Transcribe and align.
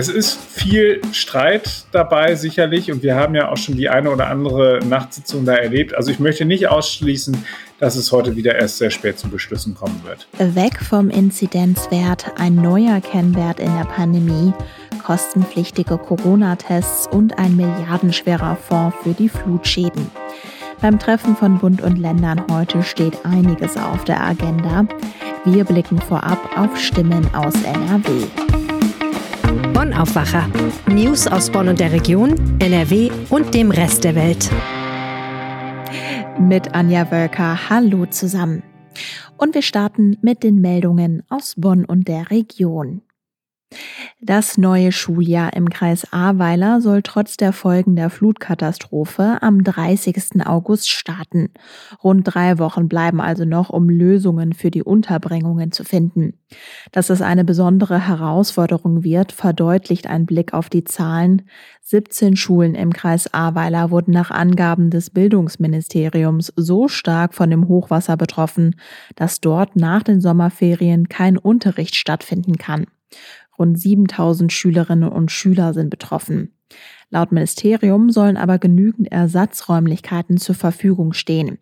Es 0.00 0.08
ist 0.08 0.32
viel 0.32 1.02
Streit 1.12 1.84
dabei 1.92 2.34
sicherlich 2.34 2.90
und 2.90 3.02
wir 3.02 3.16
haben 3.16 3.34
ja 3.34 3.50
auch 3.50 3.58
schon 3.58 3.76
die 3.76 3.90
eine 3.90 4.10
oder 4.10 4.28
andere 4.28 4.80
Nachtsitzung 4.88 5.44
da 5.44 5.56
erlebt. 5.56 5.94
Also 5.94 6.10
ich 6.10 6.18
möchte 6.18 6.46
nicht 6.46 6.68
ausschließen, 6.68 7.44
dass 7.78 7.96
es 7.96 8.10
heute 8.10 8.34
wieder 8.34 8.54
erst 8.54 8.78
sehr 8.78 8.90
spät 8.90 9.18
zu 9.18 9.28
Beschlüssen 9.28 9.74
kommen 9.74 10.00
wird. 10.02 10.26
Weg 10.38 10.82
vom 10.82 11.10
Inzidenzwert, 11.10 12.32
ein 12.38 12.54
neuer 12.54 13.02
Kennwert 13.02 13.60
in 13.60 13.76
der 13.76 13.84
Pandemie, 13.84 14.54
kostenpflichtige 15.04 15.98
Corona-Tests 15.98 17.06
und 17.06 17.38
ein 17.38 17.54
milliardenschwerer 17.54 18.56
Fonds 18.56 18.96
für 19.02 19.12
die 19.12 19.28
Flutschäden. 19.28 20.10
Beim 20.80 20.98
Treffen 20.98 21.36
von 21.36 21.58
Bund 21.58 21.82
und 21.82 21.98
Ländern 21.98 22.42
heute 22.50 22.82
steht 22.84 23.18
einiges 23.26 23.76
auf 23.76 24.04
der 24.04 24.24
Agenda. 24.24 24.86
Wir 25.44 25.64
blicken 25.64 26.00
vorab 26.00 26.38
auf 26.56 26.74
Stimmen 26.78 27.28
aus 27.34 27.52
NRW. 27.64 28.69
Bonn 29.80 29.94
Aufwacher. 29.94 30.46
News 30.88 31.26
aus 31.26 31.48
Bonn 31.48 31.66
und 31.68 31.80
der 31.80 31.90
Region, 31.90 32.34
NRW 32.58 33.10
und 33.30 33.54
dem 33.54 33.70
Rest 33.70 34.04
der 34.04 34.14
Welt. 34.14 34.50
Mit 36.38 36.74
Anja 36.74 37.10
Wölker. 37.10 37.70
Hallo 37.70 38.04
zusammen. 38.04 38.62
Und 39.38 39.54
wir 39.54 39.62
starten 39.62 40.18
mit 40.20 40.42
den 40.42 40.60
Meldungen 40.60 41.22
aus 41.30 41.54
Bonn 41.56 41.86
und 41.86 42.08
der 42.08 42.30
Region. 42.30 43.00
Das 44.22 44.58
neue 44.58 44.92
Schuljahr 44.92 45.54
im 45.54 45.70
Kreis 45.70 46.12
Ahrweiler 46.12 46.80
soll 46.80 47.02
trotz 47.02 47.38
der 47.38 47.54
Folgen 47.54 47.96
der 47.96 48.10
Flutkatastrophe 48.10 49.38
am 49.40 49.64
30. 49.64 50.44
August 50.46 50.90
starten. 50.90 51.48
Rund 52.04 52.24
drei 52.24 52.58
Wochen 52.58 52.86
bleiben 52.86 53.20
also 53.20 53.44
noch, 53.44 53.70
um 53.70 53.88
Lösungen 53.88 54.52
für 54.52 54.70
die 54.70 54.82
Unterbringungen 54.82 55.72
zu 55.72 55.84
finden. 55.84 56.34
Dass 56.92 57.08
es 57.08 57.22
eine 57.22 57.44
besondere 57.44 58.06
Herausforderung 58.06 59.04
wird, 59.04 59.32
verdeutlicht 59.32 60.06
ein 60.06 60.26
Blick 60.26 60.52
auf 60.52 60.68
die 60.68 60.84
Zahlen. 60.84 61.42
17 61.82 62.36
Schulen 62.36 62.74
im 62.74 62.92
Kreis 62.92 63.32
Ahrweiler 63.32 63.90
wurden 63.90 64.12
nach 64.12 64.30
Angaben 64.30 64.90
des 64.90 65.10
Bildungsministeriums 65.10 66.52
so 66.56 66.88
stark 66.88 67.32
von 67.32 67.48
dem 67.48 67.68
Hochwasser 67.68 68.16
betroffen, 68.16 68.76
dass 69.14 69.40
dort 69.40 69.76
nach 69.76 70.02
den 70.02 70.20
Sommerferien 70.20 71.08
kein 71.08 71.38
Unterricht 71.38 71.94
stattfinden 71.94 72.58
kann. 72.58 72.86
Rund 73.60 73.78
7000 73.78 74.50
Schülerinnen 74.50 75.10
und 75.10 75.30
Schüler 75.30 75.74
sind 75.74 75.90
betroffen. 75.90 76.54
Laut 77.10 77.30
Ministerium 77.30 78.10
sollen 78.10 78.38
aber 78.38 78.58
genügend 78.58 79.12
Ersatzräumlichkeiten 79.12 80.38
zur 80.38 80.54
Verfügung 80.54 81.12
stehen. 81.12 81.58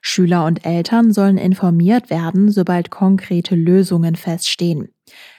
Schüler 0.00 0.46
und 0.46 0.64
Eltern 0.64 1.12
sollen 1.12 1.38
informiert 1.38 2.08
werden, 2.08 2.50
sobald 2.50 2.90
konkrete 2.90 3.54
Lösungen 3.54 4.14
feststehen. 4.14 4.88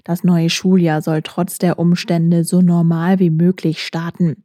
Das 0.03 0.23
neue 0.23 0.49
Schuljahr 0.49 1.01
soll 1.01 1.21
trotz 1.21 1.57
der 1.57 1.79
Umstände 1.79 2.43
so 2.43 2.61
normal 2.61 3.19
wie 3.19 3.29
möglich 3.29 3.83
starten. 3.83 4.43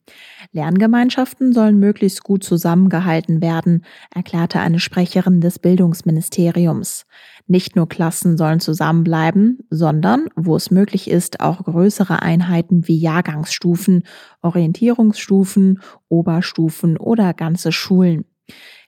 Lerngemeinschaften 0.52 1.52
sollen 1.52 1.78
möglichst 1.78 2.24
gut 2.24 2.44
zusammengehalten 2.44 3.40
werden, 3.40 3.84
erklärte 4.14 4.60
eine 4.60 4.80
Sprecherin 4.80 5.40
des 5.40 5.58
Bildungsministeriums. 5.58 7.06
Nicht 7.46 7.76
nur 7.76 7.88
Klassen 7.88 8.36
sollen 8.36 8.60
zusammenbleiben, 8.60 9.60
sondern, 9.70 10.28
wo 10.36 10.56
es 10.56 10.70
möglich 10.70 11.10
ist, 11.10 11.40
auch 11.40 11.64
größere 11.64 12.22
Einheiten 12.22 12.86
wie 12.88 12.98
Jahrgangsstufen, 12.98 14.04
Orientierungsstufen, 14.42 15.80
Oberstufen 16.08 16.96
oder 16.96 17.34
ganze 17.34 17.72
Schulen. 17.72 18.24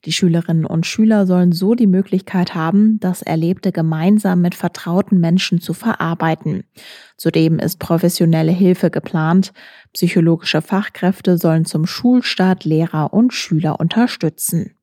Die 0.04 0.12
Schülerinnen 0.12 0.66
und 0.66 0.84
Schüler 0.84 1.26
sollen 1.26 1.52
so 1.52 1.74
die 1.74 1.86
Möglichkeit 1.86 2.54
haben, 2.54 2.98
das 3.00 3.22
Erlebte 3.22 3.72
gemeinsam 3.72 4.42
mit 4.42 4.54
vertrauten 4.54 5.18
Menschen 5.18 5.60
zu 5.60 5.72
verarbeiten. 5.72 6.64
Zudem 7.16 7.58
ist 7.58 7.78
professionelle 7.78 8.52
Hilfe 8.52 8.90
geplant. 8.90 9.52
Psychologische 9.94 10.60
Fachkräfte 10.60 11.38
sollen 11.38 11.64
zum 11.64 11.86
Schulstart 11.86 12.64
Lehrer 12.64 13.14
und 13.14 13.32
Schüler 13.32 13.80
unterstützen. 13.80 14.76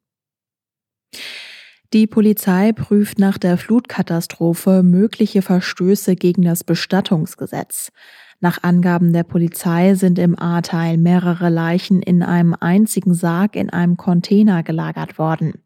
Die 1.93 2.07
Polizei 2.07 2.71
prüft 2.71 3.19
nach 3.19 3.37
der 3.37 3.57
Flutkatastrophe 3.57 4.81
mögliche 4.81 5.41
Verstöße 5.41 6.15
gegen 6.15 6.43
das 6.43 6.63
Bestattungsgesetz. 6.63 7.91
Nach 8.39 8.63
Angaben 8.63 9.11
der 9.11 9.23
Polizei 9.23 9.95
sind 9.95 10.17
im 10.17 10.39
Ahrteil 10.39 10.97
mehrere 10.97 11.49
Leichen 11.49 12.01
in 12.01 12.23
einem 12.23 12.55
einzigen 12.57 13.13
Sarg 13.13 13.57
in 13.57 13.69
einem 13.69 13.97
Container 13.97 14.63
gelagert 14.63 15.19
worden. 15.19 15.63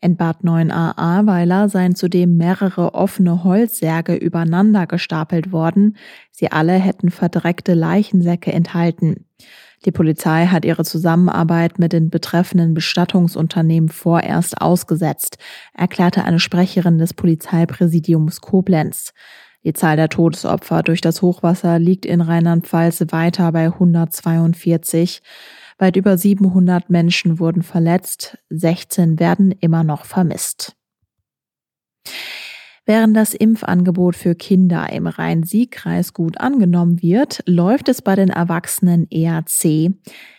In 0.00 0.16
Bad 0.16 0.42
9a 0.44 0.98
Ahrweiler 0.98 1.68
seien 1.68 1.96
zudem 1.96 2.36
mehrere 2.36 2.94
offene 2.94 3.42
Holzsärge 3.42 4.14
übereinander 4.14 4.86
gestapelt 4.86 5.50
worden. 5.50 5.96
Sie 6.30 6.52
alle 6.52 6.74
hätten 6.74 7.10
verdreckte 7.10 7.74
Leichensäcke 7.74 8.52
enthalten. 8.52 9.26
Die 9.86 9.92
Polizei 9.92 10.46
hat 10.46 10.64
ihre 10.64 10.84
Zusammenarbeit 10.84 11.78
mit 11.78 11.92
den 11.92 12.10
betreffenden 12.10 12.74
Bestattungsunternehmen 12.74 13.88
vorerst 13.88 14.60
ausgesetzt, 14.60 15.38
erklärte 15.74 16.24
eine 16.24 16.40
Sprecherin 16.40 16.98
des 16.98 17.14
Polizeipräsidiums 17.14 18.40
Koblenz. 18.40 19.14
Die 19.64 19.72
Zahl 19.72 19.96
der 19.96 20.08
Todesopfer 20.08 20.82
durch 20.82 21.00
das 21.00 21.22
Hochwasser 21.22 21.78
liegt 21.78 22.04
in 22.04 22.20
Rheinland-Pfalz 22.20 23.04
weiter 23.10 23.52
bei 23.52 23.66
142. 23.66 25.22
Weit 25.78 25.96
über 25.96 26.18
700 26.18 26.90
Menschen 26.90 27.38
wurden 27.38 27.62
verletzt, 27.62 28.38
16 28.50 29.20
werden 29.20 29.52
immer 29.52 29.84
noch 29.84 30.04
vermisst. 30.04 30.76
Während 32.88 33.16
das 33.16 33.34
Impfangebot 33.34 34.14
für 34.14 34.36
Kinder 34.36 34.92
im 34.92 35.08
Rhein-Sieg-Kreis 35.08 36.12
gut 36.12 36.40
angenommen 36.40 37.02
wird, 37.02 37.42
läuft 37.44 37.88
es 37.88 38.00
bei 38.00 38.14
den 38.14 38.28
Erwachsenen 38.28 39.08
eher 39.10 39.44
zäh. 39.44 39.90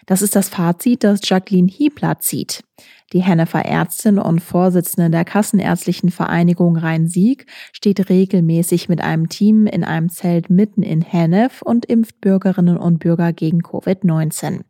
Das 0.06 0.22
ist 0.22 0.34
das 0.34 0.48
Fazit, 0.48 1.04
das 1.04 1.20
Jacqueline 1.24 1.68
Hiebler 1.68 2.20
zieht. 2.20 2.64
Die 3.12 3.22
Hennefer 3.22 3.66
Ärztin 3.66 4.18
und 4.18 4.40
Vorsitzende 4.40 5.10
der 5.10 5.26
Kassenärztlichen 5.26 6.10
Vereinigung 6.10 6.78
Rhein-Sieg 6.78 7.48
steht 7.74 8.10
regelmäßig 8.10 8.88
mit 8.88 9.02
einem 9.02 9.28
Team 9.28 9.68
in 9.68 9.84
einem 9.84 10.08
Zelt 10.08 10.50
mitten 10.50 10.84
in 10.84 11.02
Hennef 11.02 11.62
und 11.62 11.86
impft 11.86 12.22
Bürgerinnen 12.22 12.78
und 12.78 13.00
Bürger 13.00 13.34
gegen 13.34 13.60
Covid-19. 13.60 14.62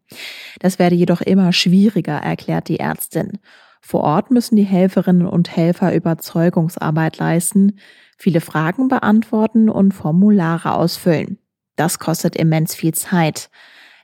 Das 0.60 0.80
werde 0.80 0.96
jedoch 0.96 1.22
immer 1.22 1.54
schwieriger, 1.54 2.18
erklärt 2.18 2.70
die 2.70 2.80
Ärztin. 2.80 3.40
Vor 3.82 4.02
Ort 4.02 4.32
müssen 4.32 4.56
die 4.56 4.64
Helferinnen 4.64 5.28
und 5.28 5.56
Helfer 5.56 5.94
Überzeugungsarbeit 5.94 7.18
leisten, 7.18 7.80
viele 8.18 8.42
Fragen 8.42 8.88
beantworten 8.88 9.70
und 9.70 9.94
Formulare 9.94 10.74
ausfüllen. 10.74 11.38
Das 11.76 12.00
kostet 12.00 12.36
immens 12.36 12.76
viel 12.76 12.94
Zeit. 12.94 13.50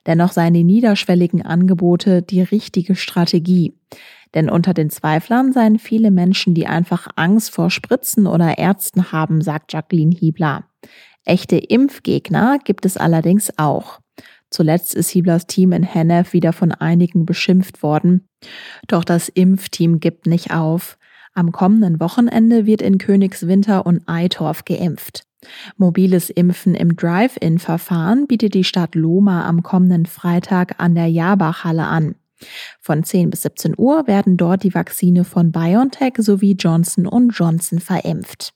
Dennoch 0.06 0.32
seien 0.32 0.54
die 0.54 0.64
niederschwelligen 0.64 1.44
Angebote 1.44 2.22
die 2.22 2.42
richtige 2.42 2.96
Strategie. 2.96 3.74
Denn 4.34 4.50
unter 4.50 4.74
den 4.74 4.90
Zweiflern 4.90 5.54
seien 5.54 5.80
viele 5.80 6.12
Menschen, 6.12 6.54
die 6.54 6.68
einfach 6.68 7.08
Angst 7.16 7.52
vor 7.52 7.70
Spritzen 7.70 8.28
oder 8.28 8.58
Ärzten 8.58 9.12
haben, 9.12 9.42
sagt 9.42 9.74
Jacqueline 9.74 10.16
Hiebler. 10.16 10.66
Echte 11.26 11.58
Impfgegner 11.58 12.60
gibt 12.64 12.86
es 12.86 12.98
allerdings 12.98 13.58
auch. 13.58 14.00
Zuletzt 14.50 14.94
ist 14.94 15.10
Hieblers 15.10 15.48
Team 15.48 15.72
in 15.72 15.84
Hennef 15.84 16.34
wieder 16.34 16.54
von 16.54 16.72
einigen 16.72 17.26
beschimpft 17.26 17.82
worden. 17.82 18.28
Doch 18.88 19.04
das 19.04 19.30
Impfteam 19.30 20.00
gibt 20.00 20.28
nicht 20.28 20.52
auf. 20.52 20.98
Am 21.34 21.52
kommenden 21.52 22.00
Wochenende 22.00 22.66
wird 22.66 22.82
in 22.82 22.98
Königswinter 22.98 23.86
und 23.86 24.04
Eitorf 24.08 24.66
geimpft. 24.66 25.26
Mobiles 25.78 26.30
Impfen 26.30 26.76
im 26.76 26.96
Drive-In-Verfahren 26.96 28.28
bietet 28.28 28.54
die 28.54 28.64
Stadt 28.64 28.96
Lohma 28.96 29.46
am 29.46 29.64
kommenden 29.64 30.06
Freitag 30.06 30.76
an 30.80 30.96
der 30.96 31.08
Jabachhalle 31.08 31.86
an. 31.86 32.16
Von 32.80 33.04
10 33.04 33.30
bis 33.30 33.42
17 33.44 33.74
Uhr 33.78 34.08
werden 34.08 34.38
dort 34.38 34.64
die 34.64 34.74
Vakzine 34.74 35.24
von 35.24 35.52
BioNTech 35.52 36.14
sowie 36.18 36.56
Johnson 36.58 37.08
Johnson 37.32 37.80
verimpft. 37.80 38.54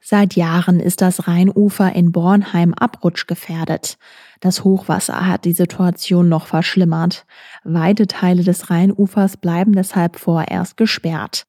Seit 0.00 0.34
Jahren 0.34 0.80
ist 0.80 1.00
das 1.00 1.26
Rheinufer 1.26 1.92
in 1.94 2.12
Bornheim 2.12 2.74
abrutschgefährdet. 2.74 3.98
Das 4.40 4.64
Hochwasser 4.64 5.26
hat 5.26 5.44
die 5.44 5.52
Situation 5.52 6.28
noch 6.28 6.46
verschlimmert. 6.46 7.26
Weite 7.64 8.06
Teile 8.06 8.44
des 8.44 8.70
Rheinufers 8.70 9.36
bleiben 9.36 9.72
deshalb 9.72 10.16
vorerst 10.18 10.76
gesperrt. 10.76 11.46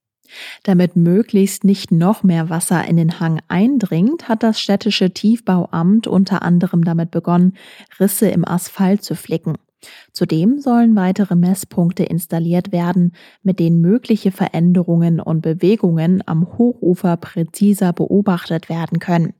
Damit 0.63 0.95
möglichst 0.95 1.63
nicht 1.63 1.91
noch 1.91 2.23
mehr 2.23 2.50
Wasser 2.50 2.88
in 2.88 2.97
den 2.97 3.19
Hang 3.19 3.41
eindringt, 3.47 4.29
hat 4.29 4.44
das 4.44 4.59
städtische 4.59 5.11
Tiefbauamt 5.11 6.07
unter 6.07 6.44
anderem 6.44 6.83
damit 6.83 7.11
begonnen, 7.11 7.56
Risse 8.00 8.29
im 8.29 8.47
Asphalt 8.47 9.03
zu 9.03 9.15
flicken. 9.15 9.57
Zudem 10.11 10.59
sollen 10.59 10.95
weitere 10.95 11.35
Messpunkte 11.35 12.03
installiert 12.03 12.71
werden, 12.71 13.13
mit 13.43 13.59
denen 13.59 13.81
mögliche 13.81 14.31
Veränderungen 14.31 15.19
und 15.19 15.41
Bewegungen 15.41 16.21
am 16.25 16.57
Hochufer 16.57 17.17
präziser 17.17 17.93
beobachtet 17.93 18.69
werden 18.69 18.99
können. 18.99 19.33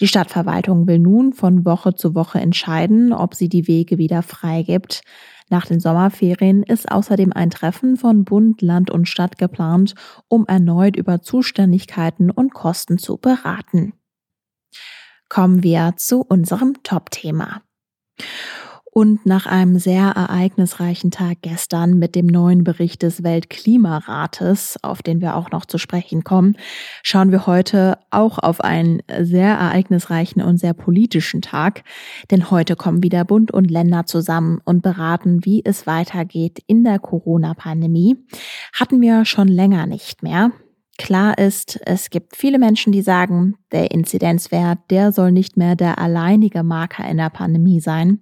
Die 0.00 0.08
Stadtverwaltung 0.08 0.86
will 0.86 0.98
nun 0.98 1.32
von 1.32 1.64
Woche 1.64 1.94
zu 1.94 2.14
Woche 2.14 2.40
entscheiden, 2.40 3.12
ob 3.12 3.34
sie 3.34 3.48
die 3.48 3.66
Wege 3.68 3.98
wieder 3.98 4.22
freigibt. 4.22 5.02
Nach 5.48 5.66
den 5.66 5.78
Sommerferien 5.78 6.62
ist 6.64 6.90
außerdem 6.90 7.32
ein 7.32 7.50
Treffen 7.50 7.96
von 7.96 8.24
Bund, 8.24 8.62
Land 8.62 8.90
und 8.90 9.08
Stadt 9.08 9.38
geplant, 9.38 9.94
um 10.28 10.46
erneut 10.46 10.96
über 10.96 11.22
Zuständigkeiten 11.22 12.30
und 12.30 12.52
Kosten 12.52 12.98
zu 12.98 13.16
beraten. 13.16 13.92
kommen 15.28 15.62
wir 15.62 15.94
zu 15.96 16.22
unserem 16.22 16.82
Top-Thema. 16.82 17.62
Und 18.96 19.26
nach 19.26 19.44
einem 19.44 19.78
sehr 19.78 20.04
ereignisreichen 20.04 21.10
Tag 21.10 21.42
gestern 21.42 21.98
mit 21.98 22.14
dem 22.14 22.24
neuen 22.24 22.64
Bericht 22.64 23.02
des 23.02 23.22
Weltklimarates, 23.22 24.78
auf 24.82 25.02
den 25.02 25.20
wir 25.20 25.36
auch 25.36 25.50
noch 25.50 25.66
zu 25.66 25.76
sprechen 25.76 26.24
kommen, 26.24 26.56
schauen 27.02 27.30
wir 27.30 27.46
heute 27.46 27.98
auch 28.10 28.38
auf 28.38 28.62
einen 28.62 29.02
sehr 29.20 29.48
ereignisreichen 29.48 30.40
und 30.40 30.56
sehr 30.56 30.72
politischen 30.72 31.42
Tag. 31.42 31.84
Denn 32.30 32.50
heute 32.50 32.74
kommen 32.74 33.02
wieder 33.02 33.26
Bund 33.26 33.50
und 33.50 33.70
Länder 33.70 34.06
zusammen 34.06 34.62
und 34.64 34.80
beraten, 34.80 35.44
wie 35.44 35.60
es 35.62 35.86
weitergeht 35.86 36.62
in 36.66 36.82
der 36.82 36.98
Corona-Pandemie. 36.98 38.16
Hatten 38.72 39.02
wir 39.02 39.26
schon 39.26 39.48
länger 39.48 39.86
nicht 39.86 40.22
mehr. 40.22 40.52
Klar 40.96 41.36
ist, 41.36 41.78
es 41.84 42.08
gibt 42.08 42.34
viele 42.34 42.58
Menschen, 42.58 42.94
die 42.94 43.02
sagen, 43.02 43.56
der 43.72 43.90
Inzidenzwert, 43.90 44.78
der 44.88 45.12
soll 45.12 45.32
nicht 45.32 45.58
mehr 45.58 45.76
der 45.76 45.98
alleinige 45.98 46.62
Marker 46.62 47.06
in 47.06 47.18
der 47.18 47.28
Pandemie 47.28 47.80
sein. 47.80 48.20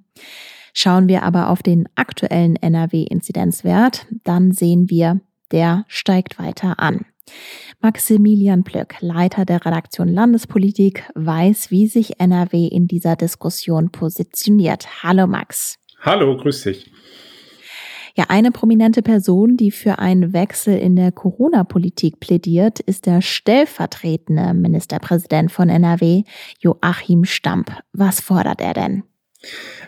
Schauen 0.76 1.06
wir 1.06 1.22
aber 1.22 1.50
auf 1.50 1.62
den 1.62 1.88
aktuellen 1.94 2.56
NRW-Inzidenzwert, 2.56 4.06
dann 4.24 4.50
sehen 4.50 4.90
wir, 4.90 5.20
der 5.52 5.84
steigt 5.86 6.40
weiter 6.40 6.80
an. 6.80 7.06
Maximilian 7.80 8.64
Plöck, 8.64 8.96
Leiter 9.00 9.44
der 9.44 9.64
Redaktion 9.64 10.08
Landespolitik, 10.08 11.04
weiß, 11.14 11.70
wie 11.70 11.86
sich 11.86 12.18
NRW 12.18 12.66
in 12.66 12.88
dieser 12.88 13.14
Diskussion 13.14 13.90
positioniert. 13.90 15.04
Hallo 15.04 15.28
Max. 15.28 15.78
Hallo, 16.00 16.36
grüß 16.36 16.64
dich. 16.64 16.90
Ja, 18.16 18.24
eine 18.28 18.50
prominente 18.50 19.02
Person, 19.02 19.56
die 19.56 19.70
für 19.70 20.00
einen 20.00 20.32
Wechsel 20.32 20.76
in 20.76 20.96
der 20.96 21.12
Corona-Politik 21.12 22.18
plädiert, 22.18 22.80
ist 22.80 23.06
der 23.06 23.22
stellvertretende 23.22 24.54
Ministerpräsident 24.54 25.52
von 25.52 25.68
NRW, 25.68 26.24
Joachim 26.58 27.24
Stamp. 27.24 27.72
Was 27.92 28.20
fordert 28.20 28.60
er 28.60 28.74
denn? 28.74 29.04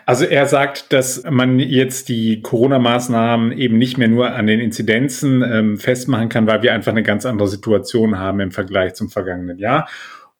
Also 0.05 0.23
er 0.23 0.45
sagt, 0.45 0.93
dass 0.93 1.23
man 1.29 1.59
jetzt 1.59 2.07
die 2.07 2.41
Corona-Maßnahmen 2.41 3.51
eben 3.51 3.77
nicht 3.77 3.97
mehr 3.97 4.07
nur 4.07 4.31
an 4.31 4.47
den 4.47 4.61
Inzidenzen 4.61 5.43
ähm, 5.43 5.77
festmachen 5.77 6.29
kann, 6.29 6.47
weil 6.47 6.61
wir 6.61 6.73
einfach 6.73 6.93
eine 6.93 7.03
ganz 7.03 7.25
andere 7.25 7.49
Situation 7.49 8.17
haben 8.17 8.39
im 8.39 8.51
Vergleich 8.51 8.93
zum 8.93 9.09
vergangenen 9.09 9.57
Jahr. 9.57 9.89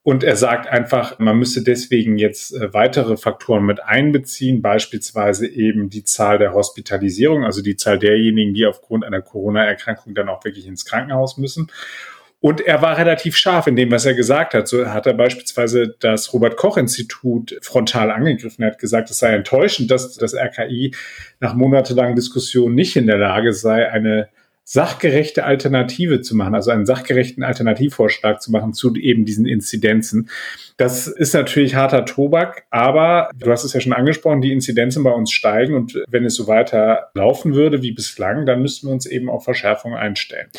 Und 0.08 0.24
er 0.24 0.38
sagt 0.38 0.70
einfach, 0.70 1.20
man 1.20 1.38
müsse 1.38 1.66
deswegen 1.66 2.18
jetzt 2.18 2.56
äh, 2.56 2.74
weitere 2.74 3.18
Faktoren 3.18 3.66
mit 3.66 3.84
einbeziehen, 3.84 4.62
beispielsweise 4.62 5.48
eben 5.48 5.90
die 5.90 6.06
Zahl 6.06 6.38
der 6.38 6.54
Hospitalisierung, 6.54 7.44
also 7.44 7.62
die 7.62 7.76
Zahl 7.76 8.00
derjenigen, 8.00 8.54
die 8.54 8.66
aufgrund 8.66 9.04
einer 9.04 9.22
Corona-Erkrankung 9.22 10.16
dann 10.16 10.30
auch 10.30 10.46
wirklich 10.46 10.66
ins 10.66 10.86
Krankenhaus 10.86 11.38
müssen. 11.38 11.70
Und 12.40 12.62
er 12.62 12.84
war 12.84 12.98
relativ 12.98 13.36
scharf 13.36 13.66
in 13.66 13.76
dem, 13.76 13.90
was 13.90 14.06
er 14.06 14.14
gesagt 14.14 14.54
hat. 14.54 14.68
So 14.68 14.88
hat 14.88 15.08
er 15.08 15.16
beispielsweise 15.16 15.96
das 16.00 16.34
Robert-Koch-Institut 16.34 17.58
frontal 17.64 18.12
angegriffen. 18.12 18.64
Er 18.64 18.72
hat 18.72 18.80
gesagt, 18.80 19.10
es 19.10 19.18
sei 19.18 19.34
enttäuschend, 19.34 19.90
dass 19.90 20.16
das 20.16 20.36
RKI 20.36 20.94
nach 21.40 21.56
monatelangen 21.56 22.16
Diskussionen 22.16 22.76
nicht 22.76 22.96
in 22.96 23.08
der 23.08 23.18
Lage 23.18 23.54
sei, 23.54 23.90
eine 23.90 24.30
sachgerechte 24.70 25.46
Alternative 25.46 26.20
zu 26.20 26.36
machen, 26.36 26.54
also 26.54 26.72
einen 26.72 26.86
sachgerechten 26.86 27.42
Alternativvorschlag 27.42 28.42
zu 28.42 28.52
machen 28.52 28.74
zu 28.74 28.94
eben 28.96 29.24
diesen 29.24 29.46
Inzidenzen. 29.46 30.30
Das 30.76 31.08
ist 31.08 31.34
natürlich 31.34 31.76
harter 31.76 32.04
Tobak, 32.04 32.66
aber 32.70 33.30
du 33.40 33.50
hast 33.50 33.64
es 33.64 33.72
ja 33.72 33.80
schon 33.80 33.94
angesprochen, 33.94 34.42
die 34.42 34.52
Inzidenzen 34.52 35.06
bei 35.06 35.12
uns 35.12 35.32
steigen 35.32 35.74
und 35.74 35.98
wenn 36.10 36.26
es 36.26 36.36
so 36.36 36.48
weiter 36.48 37.12
laufen 37.14 37.56
würde 37.56 37.82
wie 37.82 37.94
bislang, 37.94 38.46
dann 38.46 38.62
müssten 38.62 38.88
wir 38.88 38.94
uns 38.94 39.06
eben 39.06 39.30
auf 39.30 39.46
Verschärfung 39.46 39.96
einstellen. 39.96 40.50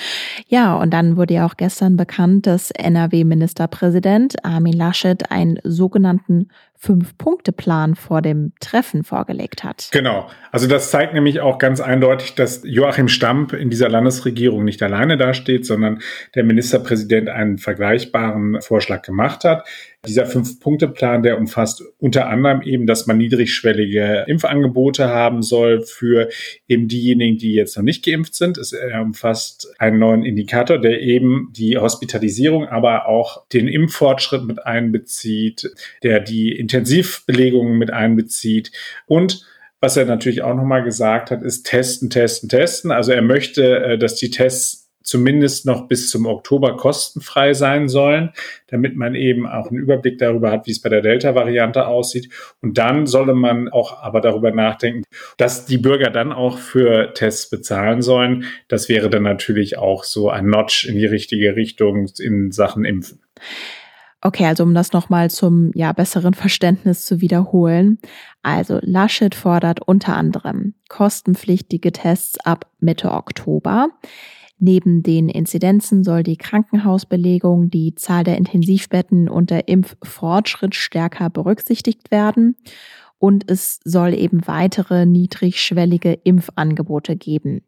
Ja, 0.47 0.75
und 0.77 0.91
dann 0.95 1.19
wurde 1.19 1.35
ja 1.35 1.47
auch 1.47 1.59
gestern 1.59 1.99
bekannt, 1.99 2.47
dass 2.47 2.71
NRW-Ministerpräsident 2.71 4.43
Armin 4.43 4.73
Laschet 4.73 5.31
einen 5.31 5.59
sogenannten 5.65 6.49
Fünf-Punkte-Plan 6.79 7.97
vor 7.97 8.23
dem 8.23 8.53
Treffen 8.61 9.03
vorgelegt 9.03 9.65
hat. 9.65 9.89
Genau. 9.91 10.31
Also 10.53 10.69
das 10.69 10.91
zeigt 10.91 11.13
nämlich 11.13 11.41
auch 11.41 11.59
ganz 11.59 11.81
eindeutig, 11.81 12.37
dass 12.37 12.63
Joachim 12.65 13.09
Stamp 13.09 13.53
in 13.53 13.69
dieser 13.69 13.89
Landesregierung 13.89 14.65
nicht 14.65 14.83
alleine 14.83 15.17
dasteht, 15.17 15.67
sondern 15.67 16.01
der 16.37 16.45
Ministerpräsident 16.45 17.29
einen 17.29 17.59
vergleichbaren 17.59 18.61
Vorschlag 18.61 19.03
gemacht 19.03 19.43
hat. 19.45 19.67
Dieser 20.09 20.27
Fünf-Punkte-Plan, 20.27 21.23
der 21.23 21.39
umfasst 21.39 21.83
unter 21.99 22.29
anderem 22.29 22.63
eben, 22.63 22.87
dass 22.87 23.07
man 23.07 23.19
niedrigschwellige 23.19 24.25
Impfangebote 24.27 25.09
haben 25.09 25.43
soll 25.43 25.83
für 25.83 26.29
eben 26.67 26.89
diejenigen, 26.89 27.39
die 27.39 27.53
jetzt 27.53 27.77
noch 27.77 27.85
nicht 27.85 28.05
geimpft 28.05 28.35
sind. 28.35 28.59
Es 28.59 28.75
umfasst 29.01 29.69
einen 29.79 29.99
neuen 29.99 30.25
Indikator, 30.25 30.79
der 30.79 31.01
eben 31.01 31.53
die 31.57 31.79
Hospitalisierung, 31.79 32.67
aber 32.67 33.07
auch 33.07 33.47
den 33.49 33.69
Impffortschritt 33.69 34.45
mit 34.45 34.65
einbezieht, 34.65 35.71
der 36.03 36.21
die 36.21 36.53
Intensivbelegungen 36.53 37.79
mit 37.79 37.93
einbezieht 37.93 38.73
und 39.07 39.47
was 39.81 39.97
er 39.97 40.07
natürlich 40.07 40.43
auch 40.43 40.55
nochmal 40.55 40.83
gesagt 40.83 41.31
hat, 41.31 41.43
ist 41.43 41.65
testen, 41.65 42.11
testen, 42.11 42.49
testen. 42.49 42.91
Also 42.91 43.13
er 43.13 43.23
möchte, 43.23 43.79
äh, 43.79 43.99
dass 43.99 44.17
die 44.17 44.31
Tests 44.31 44.88
zumindest 45.03 45.65
noch 45.65 45.89
bis 45.89 46.11
zum 46.11 46.27
Oktober 46.27 46.77
kostenfrei 46.77 47.55
sein 47.55 47.89
sollen, 47.89 48.31
damit 48.67 48.97
man 48.97 49.15
eben 49.15 49.47
auch 49.47 49.71
einen 49.71 49.79
Überblick 49.79 50.19
darüber 50.19 50.51
hat, 50.51 50.67
wie 50.67 50.71
es 50.71 50.83
bei 50.83 50.89
der 50.89 51.01
Delta-Variante 51.01 51.87
aussieht. 51.87 52.31
Und 52.61 52.79
dann 52.79 53.07
solle 53.07 53.35
man 53.35 53.69
auch 53.69 54.03
aber 54.03 54.21
darüber 54.21 54.51
nachdenken, 54.51 55.05
dass 55.37 55.67
die 55.67 55.79
Bürger 55.79 56.11
dann 56.11 56.33
auch 56.33 56.59
für 56.59 57.15
Tests 57.15 57.49
bezahlen 57.49 58.03
sollen. 58.03 58.45
Das 58.69 58.89
wäre 58.89 59.09
dann 59.09 59.23
natürlich 59.23 59.79
auch 59.79 60.05
so 60.05 60.31
ein 60.31 60.47
Notch 60.47 60.85
in 60.85 60.97
die 60.97 61.07
richtige 61.07 61.57
Richtung 61.57 62.09
in 62.19 62.53
Sachen 62.53 62.85
Impfen. 62.85 63.21
Okay, 64.21 64.47
also 64.47 64.65
um 64.65 64.75
das 64.75 64.93
nochmal 64.93 65.31
zum 65.31 65.71
ja, 65.75 65.93
besseren 65.93 66.35
Verständnis 66.35 67.07
zu 67.07 67.21
wiederholen. 67.21 67.99
Also 68.43 68.81
Laschet 68.83 69.33
fordert 69.35 69.81
unter 69.87 70.17
anderem 70.17 70.75
kostenpflichtige 70.89 71.93
Tests 71.93 72.39
ab 72.45 72.67
Mitte 72.81 73.13
Oktober. 73.13 73.91
Neben 74.61 75.03
den 75.03 75.29
Inzidenzen 75.29 76.03
soll 76.03 76.23
die 76.25 76.37
Krankenhausbelegung, 76.37 77.71
die 77.71 77.95
Zahl 77.95 78.25
der 78.25 78.37
Intensivbetten 78.37 79.29
und 79.29 79.51
der 79.51 79.69
Impffortschritt 79.69 80.75
stärker 80.75 81.31
berücksichtigt 81.31 82.11
werden. 82.11 82.57
Und 83.19 83.51
es 83.51 83.81
soll 83.85 84.15
eben 84.15 84.47
weitere 84.47 85.07
niedrigschwellige 85.07 86.13
Impfangebote 86.25 87.17
geben. 87.17 87.63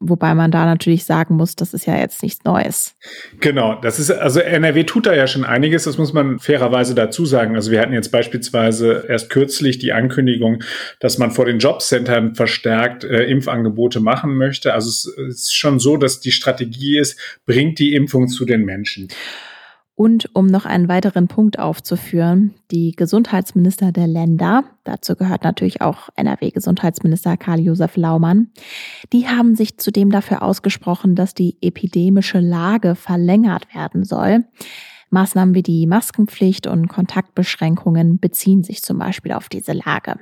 Wobei 0.00 0.34
man 0.34 0.50
da 0.50 0.64
natürlich 0.64 1.04
sagen 1.04 1.34
muss, 1.36 1.56
das 1.56 1.74
ist 1.74 1.86
ja 1.86 1.96
jetzt 1.96 2.22
nichts 2.22 2.44
Neues. 2.44 2.94
Genau, 3.40 3.74
das 3.80 3.98
ist, 3.98 4.10
also 4.10 4.40
NRW 4.40 4.84
tut 4.84 5.06
da 5.06 5.14
ja 5.14 5.26
schon 5.26 5.44
einiges, 5.44 5.84
das 5.84 5.98
muss 5.98 6.12
man 6.12 6.38
fairerweise 6.38 6.94
dazu 6.94 7.26
sagen. 7.26 7.56
Also 7.56 7.70
wir 7.70 7.80
hatten 7.80 7.92
jetzt 7.92 8.10
beispielsweise 8.10 9.04
erst 9.08 9.30
kürzlich 9.30 9.78
die 9.78 9.92
Ankündigung, 9.92 10.62
dass 11.00 11.18
man 11.18 11.30
vor 11.30 11.44
den 11.44 11.58
Jobcentern 11.58 12.34
verstärkt 12.34 13.04
äh, 13.04 13.24
Impfangebote 13.24 14.00
machen 14.00 14.36
möchte. 14.36 14.72
Also 14.72 14.88
es 14.88 15.06
ist 15.28 15.56
schon 15.56 15.78
so, 15.78 15.96
dass 15.96 16.20
die 16.20 16.32
Strategie 16.32 16.98
ist, 16.98 17.18
bringt 17.46 17.78
die 17.78 17.94
Impfung 17.94 18.28
zu 18.28 18.44
den 18.44 18.64
Menschen. 18.64 19.08
Und 19.98 20.32
um 20.32 20.46
noch 20.46 20.64
einen 20.64 20.86
weiteren 20.86 21.26
Punkt 21.26 21.58
aufzuführen, 21.58 22.54
die 22.70 22.92
Gesundheitsminister 22.92 23.90
der 23.90 24.06
Länder, 24.06 24.62
dazu 24.84 25.16
gehört 25.16 25.42
natürlich 25.42 25.80
auch 25.80 26.08
NRW-Gesundheitsminister 26.14 27.36
Karl-Josef 27.36 27.96
Laumann, 27.96 28.52
die 29.12 29.26
haben 29.26 29.56
sich 29.56 29.76
zudem 29.78 30.12
dafür 30.12 30.44
ausgesprochen, 30.44 31.16
dass 31.16 31.34
die 31.34 31.56
epidemische 31.62 32.38
Lage 32.38 32.94
verlängert 32.94 33.74
werden 33.74 34.04
soll. 34.04 34.44
Maßnahmen 35.10 35.56
wie 35.56 35.64
die 35.64 35.88
Maskenpflicht 35.88 36.68
und 36.68 36.86
Kontaktbeschränkungen 36.86 38.20
beziehen 38.20 38.62
sich 38.62 38.82
zum 38.82 39.00
Beispiel 39.00 39.32
auf 39.32 39.48
diese 39.48 39.72
Lage. 39.72 40.20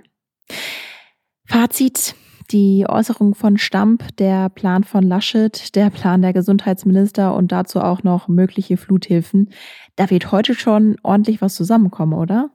Fazit, 1.45 2.15
die 2.47 2.87
Äußerung 2.89 3.35
von 3.35 3.59
Stamp, 3.59 4.17
der 4.17 4.49
Plan 4.49 4.85
von 4.85 5.03
Laschet, 5.03 5.75
der 5.75 5.91
Plan 5.91 6.23
der 6.23 6.33
Gesundheitsminister 6.33 7.35
und 7.35 7.53
dazu 7.53 7.81
auch 7.81 8.03
noch 8.03 8.29
mögliche 8.29 8.77
Fluthilfen. 8.77 9.51
Da 9.97 10.11
wird 10.11 10.33
heute 10.33 10.55
schon 10.55 10.97
ordentlich 11.03 11.41
was 11.43 11.55
zusammenkommen, 11.55 12.15
oder? 12.15 12.51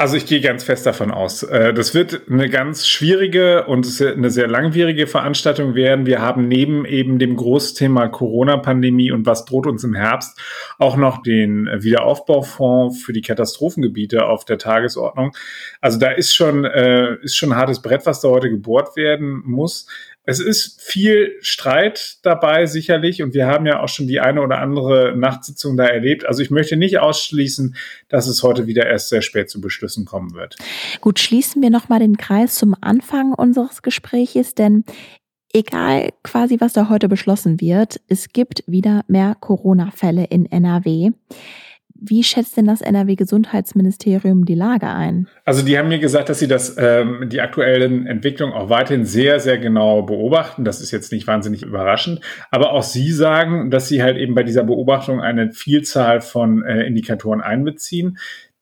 Also 0.00 0.16
ich 0.16 0.26
gehe 0.26 0.40
ganz 0.40 0.62
fest 0.62 0.86
davon 0.86 1.10
aus. 1.10 1.42
Äh, 1.42 1.74
das 1.74 1.92
wird 1.92 2.30
eine 2.30 2.48
ganz 2.48 2.86
schwierige 2.86 3.64
und 3.64 3.84
eine 4.00 4.30
sehr 4.30 4.46
langwierige 4.46 5.08
Veranstaltung 5.08 5.74
werden. 5.74 6.06
Wir 6.06 6.22
haben 6.22 6.46
neben 6.46 6.84
eben 6.84 7.18
dem 7.18 7.34
Großthema 7.34 8.06
Corona-Pandemie 8.06 9.10
und 9.10 9.26
was 9.26 9.44
droht 9.44 9.66
uns 9.66 9.82
im 9.82 9.94
Herbst 9.94 10.40
auch 10.78 10.96
noch 10.96 11.20
den 11.24 11.66
Wiederaufbaufonds 11.66 13.02
für 13.02 13.12
die 13.12 13.22
Katastrophengebiete 13.22 14.24
auf 14.24 14.44
der 14.44 14.58
Tagesordnung. 14.58 15.32
Also 15.80 15.98
da 15.98 16.12
ist 16.12 16.32
schon, 16.32 16.64
äh, 16.64 17.16
ist 17.22 17.36
schon 17.36 17.50
ein 17.50 17.58
hartes 17.58 17.82
Brett, 17.82 18.06
was 18.06 18.20
da 18.20 18.28
heute 18.28 18.50
gebohrt 18.50 18.96
werden 18.96 19.42
muss. 19.44 19.88
Es 20.28 20.40
ist 20.40 20.82
viel 20.82 21.38
Streit 21.40 22.18
dabei, 22.22 22.66
sicherlich. 22.66 23.22
Und 23.22 23.32
wir 23.32 23.46
haben 23.46 23.64
ja 23.64 23.82
auch 23.82 23.88
schon 23.88 24.06
die 24.06 24.20
eine 24.20 24.42
oder 24.42 24.58
andere 24.58 25.16
Nachtsitzung 25.16 25.78
da 25.78 25.86
erlebt. 25.86 26.26
Also 26.26 26.42
ich 26.42 26.50
möchte 26.50 26.76
nicht 26.76 26.98
ausschließen, 26.98 27.74
dass 28.10 28.26
es 28.26 28.42
heute 28.42 28.66
wieder 28.66 28.86
erst 28.86 29.08
sehr 29.08 29.22
spät 29.22 29.48
zu 29.48 29.62
Beschlüssen 29.62 30.04
kommen 30.04 30.34
wird. 30.34 30.56
Gut, 31.00 31.18
schließen 31.18 31.62
wir 31.62 31.70
nochmal 31.70 32.00
den 32.00 32.18
Kreis 32.18 32.56
zum 32.56 32.76
Anfang 32.78 33.32
unseres 33.32 33.80
Gespräches, 33.80 34.54
denn 34.54 34.84
egal 35.54 36.10
quasi, 36.22 36.60
was 36.60 36.74
da 36.74 36.90
heute 36.90 37.08
beschlossen 37.08 37.58
wird, 37.62 37.98
es 38.08 38.28
gibt 38.28 38.64
wieder 38.66 39.06
mehr 39.08 39.34
Corona-Fälle 39.40 40.24
in 40.26 40.44
NRW. 40.44 41.12
Wie 42.00 42.22
schätzt 42.22 42.56
denn 42.56 42.66
das 42.66 42.80
NRW-Gesundheitsministerium 42.80 44.44
die 44.44 44.54
Lage 44.54 44.86
ein? 44.86 45.26
Also 45.44 45.64
die 45.64 45.76
haben 45.76 45.88
mir 45.88 45.98
gesagt, 45.98 46.28
dass 46.28 46.38
sie 46.38 46.46
das, 46.46 46.76
ähm, 46.78 47.28
die 47.28 47.40
aktuellen 47.40 48.06
Entwicklungen 48.06 48.54
auch 48.54 48.70
weiterhin 48.70 49.04
sehr, 49.04 49.40
sehr 49.40 49.58
genau 49.58 50.02
beobachten. 50.02 50.64
Das 50.64 50.80
ist 50.80 50.92
jetzt 50.92 51.10
nicht 51.10 51.26
wahnsinnig 51.26 51.64
überraschend. 51.64 52.20
Aber 52.52 52.72
auch 52.72 52.84
sie 52.84 53.10
sagen, 53.10 53.70
dass 53.70 53.88
sie 53.88 54.02
halt 54.02 54.16
eben 54.16 54.36
bei 54.36 54.44
dieser 54.44 54.62
Beobachtung 54.62 55.20
eine 55.20 55.50
Vielzahl 55.50 56.20
von 56.20 56.62
äh, 56.64 56.84
Indikatoren 56.84 57.40
einbeziehen. 57.40 58.18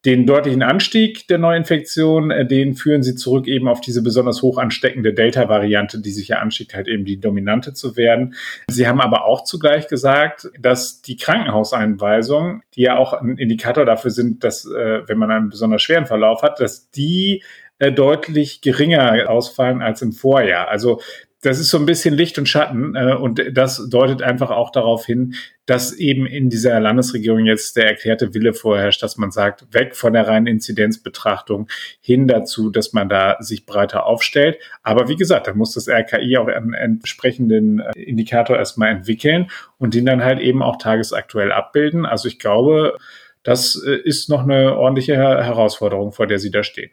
Den 0.06 0.25
deutlichen 0.25 0.62
Anstieg 0.62 1.26
der 1.26 1.38
Neuinfektion, 1.38 2.30
äh, 2.30 2.46
den 2.46 2.75
führen 2.75 3.02
sie 3.02 3.16
zurück 3.16 3.48
eben 3.48 3.66
auf 3.66 3.80
diese 3.80 4.02
besonders 4.02 4.40
hoch 4.40 4.56
ansteckende 4.56 5.12
Delta-Variante, 5.12 6.00
die 6.00 6.12
sich 6.12 6.28
ja 6.28 6.38
anschickt, 6.38 6.75
halt 6.75 6.86
eben 6.86 7.04
die 7.04 7.18
dominante 7.18 7.75
zu 7.75 7.96
werden. 7.96 8.34
Sie 8.70 8.86
haben 8.86 9.00
aber 9.00 9.25
auch 9.25 9.42
zugleich 9.42 9.88
gesagt, 9.88 10.48
dass 10.60 11.02
die 11.02 11.16
Krankenhauseinweisungen, 11.16 12.62
die 12.76 12.82
ja 12.82 12.96
auch 12.96 13.14
ein 13.14 13.36
Indikator 13.36 13.84
dafür 13.84 14.12
sind, 14.12 14.44
dass, 14.44 14.64
äh, 14.64 15.08
wenn 15.08 15.18
man 15.18 15.32
einen 15.32 15.48
besonders 15.48 15.82
schweren 15.82 16.06
Verlauf 16.06 16.42
hat, 16.42 16.60
dass 16.60 16.88
die 16.92 17.42
äh, 17.78 17.90
deutlich 17.92 18.60
geringer 18.62 19.28
ausfallen 19.28 19.82
als 19.82 20.02
im 20.02 20.12
Vorjahr. 20.12 20.68
Also 20.68 21.00
das 21.42 21.58
ist 21.58 21.70
so 21.70 21.78
ein 21.78 21.86
bisschen 21.86 22.14
Licht 22.14 22.38
und 22.38 22.48
Schatten 22.48 22.94
äh, 22.94 23.14
und 23.14 23.42
das 23.52 23.88
deutet 23.88 24.22
einfach 24.22 24.50
auch 24.50 24.70
darauf 24.70 25.04
hin, 25.04 25.34
dass 25.66 25.92
eben 25.92 26.26
in 26.26 26.48
dieser 26.48 26.80
Landesregierung 26.80 27.44
jetzt 27.44 27.76
der 27.76 27.86
erklärte 27.86 28.32
Wille 28.34 28.54
vorherrscht, 28.54 29.02
dass 29.02 29.16
man 29.16 29.30
sagt, 29.30 29.72
weg 29.74 29.94
von 29.96 30.12
der 30.12 30.26
reinen 30.26 30.46
Inzidenzbetrachtung 30.46 31.68
hin 32.00 32.26
dazu, 32.26 32.70
dass 32.70 32.92
man 32.92 33.08
da 33.08 33.36
sich 33.40 33.66
breiter 33.66 34.06
aufstellt. 34.06 34.58
Aber 34.82 35.08
wie 35.08 35.16
gesagt, 35.16 35.46
da 35.46 35.54
muss 35.54 35.74
das 35.74 35.88
RKI 35.88 36.38
auch 36.38 36.48
einen 36.48 36.72
entsprechenden 36.72 37.80
äh, 37.80 38.00
Indikator 38.00 38.56
erstmal 38.56 38.90
entwickeln 38.90 39.50
und 39.78 39.94
den 39.94 40.06
dann 40.06 40.24
halt 40.24 40.40
eben 40.40 40.62
auch 40.62 40.76
tagesaktuell 40.76 41.52
abbilden. 41.52 42.06
Also 42.06 42.28
ich 42.28 42.38
glaube, 42.38 42.96
das 43.42 43.80
äh, 43.86 43.96
ist 44.04 44.30
noch 44.30 44.42
eine 44.42 44.76
ordentliche 44.76 45.16
Herausforderung, 45.16 46.12
vor 46.12 46.26
der 46.26 46.38
Sie 46.38 46.50
da 46.50 46.62
stehen. 46.62 46.90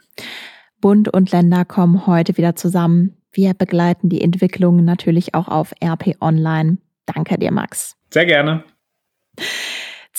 Bund 0.81 1.07
und 1.13 1.31
Länder 1.31 1.63
kommen 1.63 2.07
heute 2.07 2.35
wieder 2.38 2.55
zusammen. 2.55 3.23
Wir 3.34 3.54
begleiten 3.56 4.10
die 4.10 4.22
Entwicklung 4.22 4.86
natürlich 4.86 5.34
auch 5.34 5.48
auf 5.48 5.74
RP 5.84 6.16
Online. 6.22 6.78
Danke 7.08 7.38
dir, 7.38 7.52
Max. 7.52 7.98
Sehr 8.12 8.28
gerne. 8.28 8.63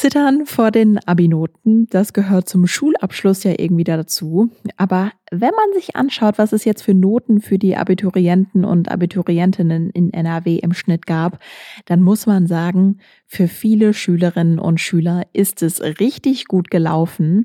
Zittern 0.04 0.44
vor 0.44 0.70
den 0.70 0.98
Abi-Noten, 0.98 1.86
das 1.88 2.12
gehört 2.12 2.46
zum 2.46 2.66
Schulabschluss 2.66 3.42
ja 3.42 3.54
irgendwie 3.56 3.84
dazu. 3.84 4.50
Aber 4.76 5.12
wenn 5.30 5.52
man 5.52 5.72
sich 5.74 5.96
anschaut, 5.96 6.36
was 6.36 6.52
es 6.52 6.66
jetzt 6.66 6.82
für 6.82 6.92
Noten 6.92 7.40
für 7.40 7.58
die 7.58 7.74
Abiturienten 7.74 8.66
und 8.66 8.90
Abiturientinnen 8.90 9.88
in 9.88 10.12
NRW 10.12 10.56
im 10.56 10.74
Schnitt 10.74 11.06
gab, 11.06 11.38
dann 11.86 12.02
muss 12.02 12.26
man 12.26 12.46
sagen, 12.46 12.98
für 13.26 13.48
viele 13.48 13.94
Schülerinnen 13.94 14.58
und 14.58 14.78
Schüler 14.78 15.22
ist 15.32 15.62
es 15.62 15.80
richtig 15.80 16.48
gut 16.48 16.70
gelaufen, 16.70 17.44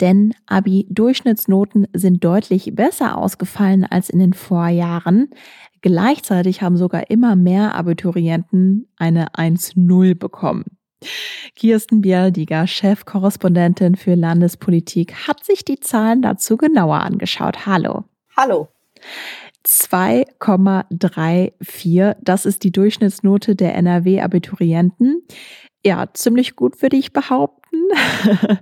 denn 0.00 0.34
Abi-Durchschnittsnoten 0.46 1.86
sind 1.92 2.24
deutlich 2.24 2.74
besser 2.74 3.18
ausgefallen 3.18 3.84
als 3.84 4.10
in 4.10 4.18
den 4.18 4.32
Vorjahren. 4.32 5.28
Gleichzeitig 5.80 6.60
haben 6.60 6.76
sogar 6.76 7.08
immer 7.08 7.36
mehr 7.36 7.76
Abiturienten 7.76 8.88
eine 8.96 9.28
1-0 9.34 10.16
bekommen. 10.16 10.79
Kirsten 11.56 12.00
Bialdiger, 12.00 12.66
Chefkorrespondentin 12.66 13.96
für 13.96 14.14
Landespolitik, 14.14 15.28
hat 15.28 15.44
sich 15.44 15.62
die 15.64 15.80
Zahlen 15.80 16.22
dazu 16.22 16.56
genauer 16.56 17.00
angeschaut. 17.00 17.66
Hallo. 17.66 18.04
Hallo. 18.36 18.68
2,34, 19.66 22.16
das 22.22 22.46
ist 22.46 22.64
die 22.64 22.72
Durchschnittsnote 22.72 23.54
der 23.54 23.74
NRW-Abiturienten. 23.74 25.22
Ja, 25.84 26.08
ziemlich 26.12 26.56
gut 26.56 26.82
würde 26.82 26.96
ich 26.96 27.12
behaupten. 27.12 27.76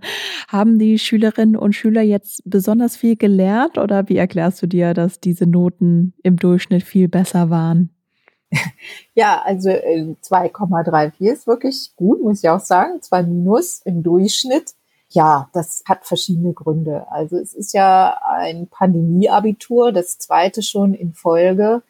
Haben 0.48 0.78
die 0.78 0.98
Schülerinnen 0.98 1.56
und 1.56 1.74
Schüler 1.74 2.02
jetzt 2.02 2.42
besonders 2.44 2.96
viel 2.96 3.16
gelernt 3.16 3.78
oder 3.78 4.08
wie 4.08 4.16
erklärst 4.16 4.62
du 4.62 4.66
dir, 4.66 4.94
dass 4.94 5.20
diese 5.20 5.46
Noten 5.46 6.14
im 6.22 6.36
Durchschnitt 6.36 6.82
viel 6.82 7.08
besser 7.08 7.50
waren? 7.50 7.90
Ja, 9.14 9.42
also 9.44 9.68
2,34 9.70 11.12
äh, 11.20 11.32
ist 11.32 11.46
wirklich 11.46 11.92
gut, 11.96 12.22
muss 12.22 12.42
ich 12.42 12.48
auch 12.48 12.60
sagen. 12.60 13.02
Zwei 13.02 13.22
Minus 13.22 13.80
im 13.84 14.02
Durchschnitt. 14.02 14.74
Ja, 15.10 15.48
das 15.52 15.82
hat 15.86 16.06
verschiedene 16.06 16.52
Gründe. 16.52 17.10
Also 17.10 17.36
es 17.36 17.54
ist 17.54 17.72
ja 17.72 18.16
ein 18.22 18.68
Pandemieabitur, 18.68 19.90
das 19.90 20.18
zweite 20.18 20.62
schon 20.62 20.94
in 20.94 21.14
Folge. 21.14 21.82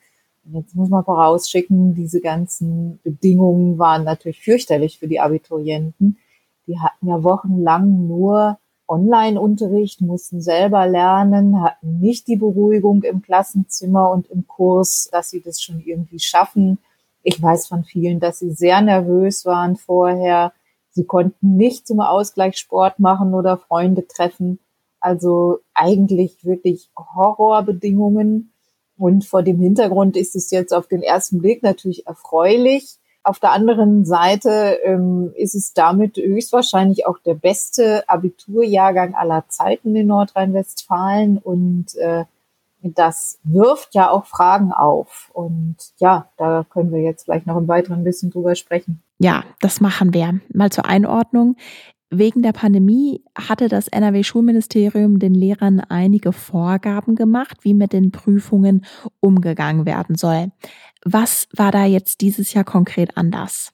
Jetzt 0.44 0.74
muss 0.74 0.88
man 0.88 1.04
vorausschicken, 1.04 1.94
diese 1.94 2.20
ganzen 2.20 3.00
Bedingungen 3.02 3.78
waren 3.78 4.04
natürlich 4.04 4.40
fürchterlich 4.40 4.98
für 4.98 5.08
die 5.08 5.20
Abiturienten. 5.20 6.18
Die 6.66 6.78
hatten 6.78 7.08
ja 7.08 7.22
wochenlang 7.22 8.06
nur 8.06 8.58
Online-Unterricht, 8.88 10.00
mussten 10.00 10.40
selber 10.40 10.86
lernen, 10.86 11.62
hatten 11.62 12.00
nicht 12.00 12.26
die 12.26 12.36
Beruhigung 12.36 13.02
im 13.02 13.22
Klassenzimmer 13.22 14.10
und 14.10 14.28
im 14.30 14.46
Kurs, 14.46 15.08
dass 15.12 15.30
sie 15.30 15.40
das 15.40 15.62
schon 15.62 15.80
irgendwie 15.84 16.18
schaffen. 16.18 16.78
Ich 17.22 17.40
weiß 17.40 17.66
von 17.66 17.84
vielen, 17.84 18.20
dass 18.20 18.38
sie 18.38 18.50
sehr 18.50 18.80
nervös 18.80 19.44
waren 19.44 19.76
vorher. 19.76 20.52
Sie 20.90 21.04
konnten 21.04 21.56
nicht 21.56 21.86
zum 21.86 22.00
Ausgleich 22.00 22.56
Sport 22.56 22.98
machen 22.98 23.34
oder 23.34 23.58
Freunde 23.58 24.06
treffen. 24.06 24.58
Also 25.00 25.58
eigentlich 25.74 26.44
wirklich 26.44 26.90
Horrorbedingungen. 26.96 28.52
Und 28.96 29.24
vor 29.24 29.42
dem 29.42 29.60
Hintergrund 29.60 30.16
ist 30.16 30.34
es 30.34 30.50
jetzt 30.50 30.72
auf 30.72 30.88
den 30.88 31.02
ersten 31.02 31.38
Blick 31.38 31.62
natürlich 31.62 32.06
erfreulich, 32.06 32.98
auf 33.28 33.38
der 33.38 33.52
anderen 33.52 34.04
Seite 34.04 34.78
ähm, 34.84 35.32
ist 35.36 35.54
es 35.54 35.74
damit 35.74 36.16
höchstwahrscheinlich 36.16 37.06
auch 37.06 37.18
der 37.18 37.34
beste 37.34 38.08
Abiturjahrgang 38.08 39.14
aller 39.14 39.44
Zeiten 39.48 39.94
in 39.94 40.06
Nordrhein-Westfalen 40.06 41.38
und 41.38 41.94
äh, 41.96 42.24
das 42.82 43.38
wirft 43.42 43.94
ja 43.94 44.10
auch 44.10 44.26
Fragen 44.26 44.72
auf. 44.72 45.30
Und 45.32 45.76
ja, 45.98 46.28
da 46.36 46.64
können 46.70 46.92
wir 46.92 47.00
jetzt 47.00 47.24
vielleicht 47.24 47.46
noch 47.46 47.56
im 47.56 47.68
weiteren 47.68 48.04
bisschen 48.04 48.30
drüber 48.30 48.54
sprechen. 48.54 49.02
Ja, 49.18 49.44
das 49.60 49.80
machen 49.80 50.14
wir. 50.14 50.40
Mal 50.52 50.70
zur 50.70 50.86
Einordnung. 50.86 51.56
Wegen 52.10 52.40
der 52.40 52.52
Pandemie 52.52 53.22
hatte 53.36 53.68
das 53.68 53.88
NRW-Schulministerium 53.88 55.18
den 55.18 55.34
Lehrern 55.34 55.80
einige 55.80 56.32
Vorgaben 56.32 57.16
gemacht, 57.16 57.58
wie 57.62 57.74
mit 57.74 57.92
den 57.92 58.12
Prüfungen 58.12 58.86
umgegangen 59.20 59.84
werden 59.84 60.16
soll. 60.16 60.50
Was 61.04 61.48
war 61.54 61.70
da 61.70 61.84
jetzt 61.84 62.22
dieses 62.22 62.54
Jahr 62.54 62.64
konkret 62.64 63.16
anders? 63.18 63.72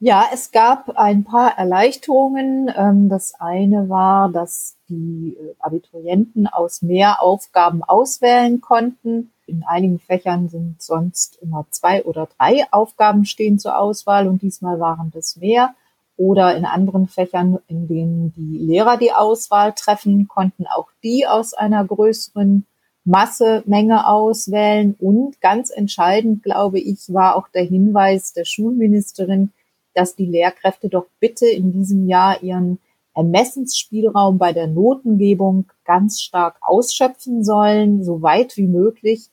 Ja, 0.00 0.26
es 0.32 0.52
gab 0.52 0.90
ein 0.96 1.24
paar 1.24 1.58
Erleichterungen. 1.58 2.72
Ähm, 2.76 3.08
das 3.08 3.34
eine 3.40 3.88
war, 3.88 4.28
dass 4.28 4.76
die 4.88 5.36
äh, 5.36 5.54
Abiturienten 5.58 6.46
aus 6.46 6.82
mehr 6.82 7.20
Aufgaben 7.20 7.82
auswählen 7.82 8.60
konnten. 8.60 9.32
In 9.46 9.64
einigen 9.66 9.98
Fächern 9.98 10.48
sind 10.48 10.80
sonst 10.80 11.38
immer 11.42 11.66
zwei 11.70 12.04
oder 12.04 12.28
drei 12.38 12.64
Aufgaben 12.70 13.24
stehen 13.24 13.58
zur 13.58 13.76
Auswahl 13.76 14.28
und 14.28 14.42
diesmal 14.42 14.78
waren 14.78 15.10
das 15.10 15.36
mehr. 15.36 15.74
Oder 16.18 16.56
in 16.56 16.64
anderen 16.66 17.06
Fächern, 17.06 17.60
in 17.68 17.86
denen 17.86 18.34
die 18.34 18.58
Lehrer 18.58 18.98
die 18.98 19.12
Auswahl 19.12 19.72
treffen, 19.72 20.26
konnten 20.28 20.66
auch 20.66 20.88
die 21.02 21.26
aus 21.26 21.54
einer 21.54 21.84
größeren 21.84 22.66
Masse, 23.04 23.62
Menge 23.66 24.06
auswählen. 24.06 24.96
Und 24.98 25.40
ganz 25.40 25.70
entscheidend, 25.70 26.42
glaube 26.42 26.80
ich, 26.80 27.12
war 27.14 27.36
auch 27.36 27.48
der 27.48 27.62
Hinweis 27.62 28.32
der 28.32 28.44
Schulministerin, 28.44 29.52
dass 29.94 30.16
die 30.16 30.26
Lehrkräfte 30.26 30.88
doch 30.88 31.06
bitte 31.20 31.46
in 31.46 31.72
diesem 31.72 32.08
Jahr 32.08 32.42
ihren 32.42 32.78
Ermessensspielraum 33.14 34.38
bei 34.38 34.52
der 34.52 34.66
Notengebung 34.66 35.66
ganz 35.84 36.20
stark 36.20 36.56
ausschöpfen 36.60 37.44
sollen, 37.44 38.04
so 38.04 38.22
weit 38.22 38.56
wie 38.56 38.66
möglich, 38.66 39.30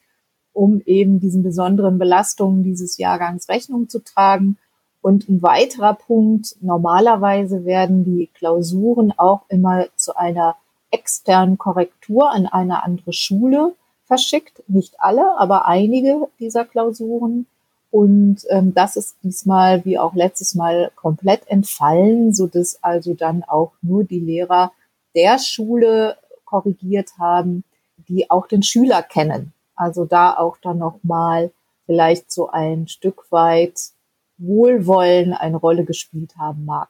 um 0.53 0.81
eben 0.85 1.19
diesen 1.19 1.43
besonderen 1.43 1.97
Belastungen 1.97 2.63
dieses 2.63 2.97
Jahrgangs 2.97 3.49
Rechnung 3.49 3.89
zu 3.89 4.03
tragen. 4.03 4.57
Und 5.05 5.29
ein 5.29 5.43
weiterer 5.43 5.93
Punkt, 5.93 6.55
normalerweise 6.61 7.63
werden 7.63 8.03
die 8.05 8.25
Klausuren 8.33 9.13
auch 9.15 9.41
immer 9.49 9.85
zu 9.95 10.17
einer 10.17 10.55
externen 10.89 11.59
Korrektur 11.59 12.31
an 12.31 12.47
eine 12.47 12.83
andere 12.83 13.13
Schule 13.13 13.75
verschickt. 14.07 14.63
Nicht 14.67 14.95
alle, 14.97 15.37
aber 15.37 15.67
einige 15.67 16.27
dieser 16.39 16.65
Klausuren. 16.65 17.45
Und 17.91 18.47
ähm, 18.49 18.73
das 18.73 18.95
ist 18.95 19.17
diesmal 19.21 19.85
wie 19.85 19.99
auch 19.99 20.15
letztes 20.15 20.55
Mal 20.55 20.91
komplett 20.95 21.47
entfallen, 21.49 22.33
so 22.33 22.47
dass 22.47 22.83
also 22.83 23.13
dann 23.13 23.43
auch 23.43 23.73
nur 23.83 24.05
die 24.05 24.19
Lehrer 24.19 24.71
der 25.13 25.37
Schule 25.37 26.17
korrigiert 26.45 27.11
haben, 27.19 27.63
die 28.07 28.31
auch 28.31 28.47
den 28.47 28.63
Schüler 28.63 29.03
kennen. 29.03 29.53
Also 29.75 30.05
da 30.05 30.35
auch 30.35 30.57
dann 30.63 30.79
nochmal 30.79 31.51
vielleicht 31.85 32.31
so 32.31 32.49
ein 32.49 32.87
Stück 32.87 33.27
weit 33.29 33.93
Wohlwollen 34.37 35.33
eine 35.33 35.57
Rolle 35.57 35.85
gespielt 35.85 36.33
haben 36.37 36.65
mag. 36.65 36.89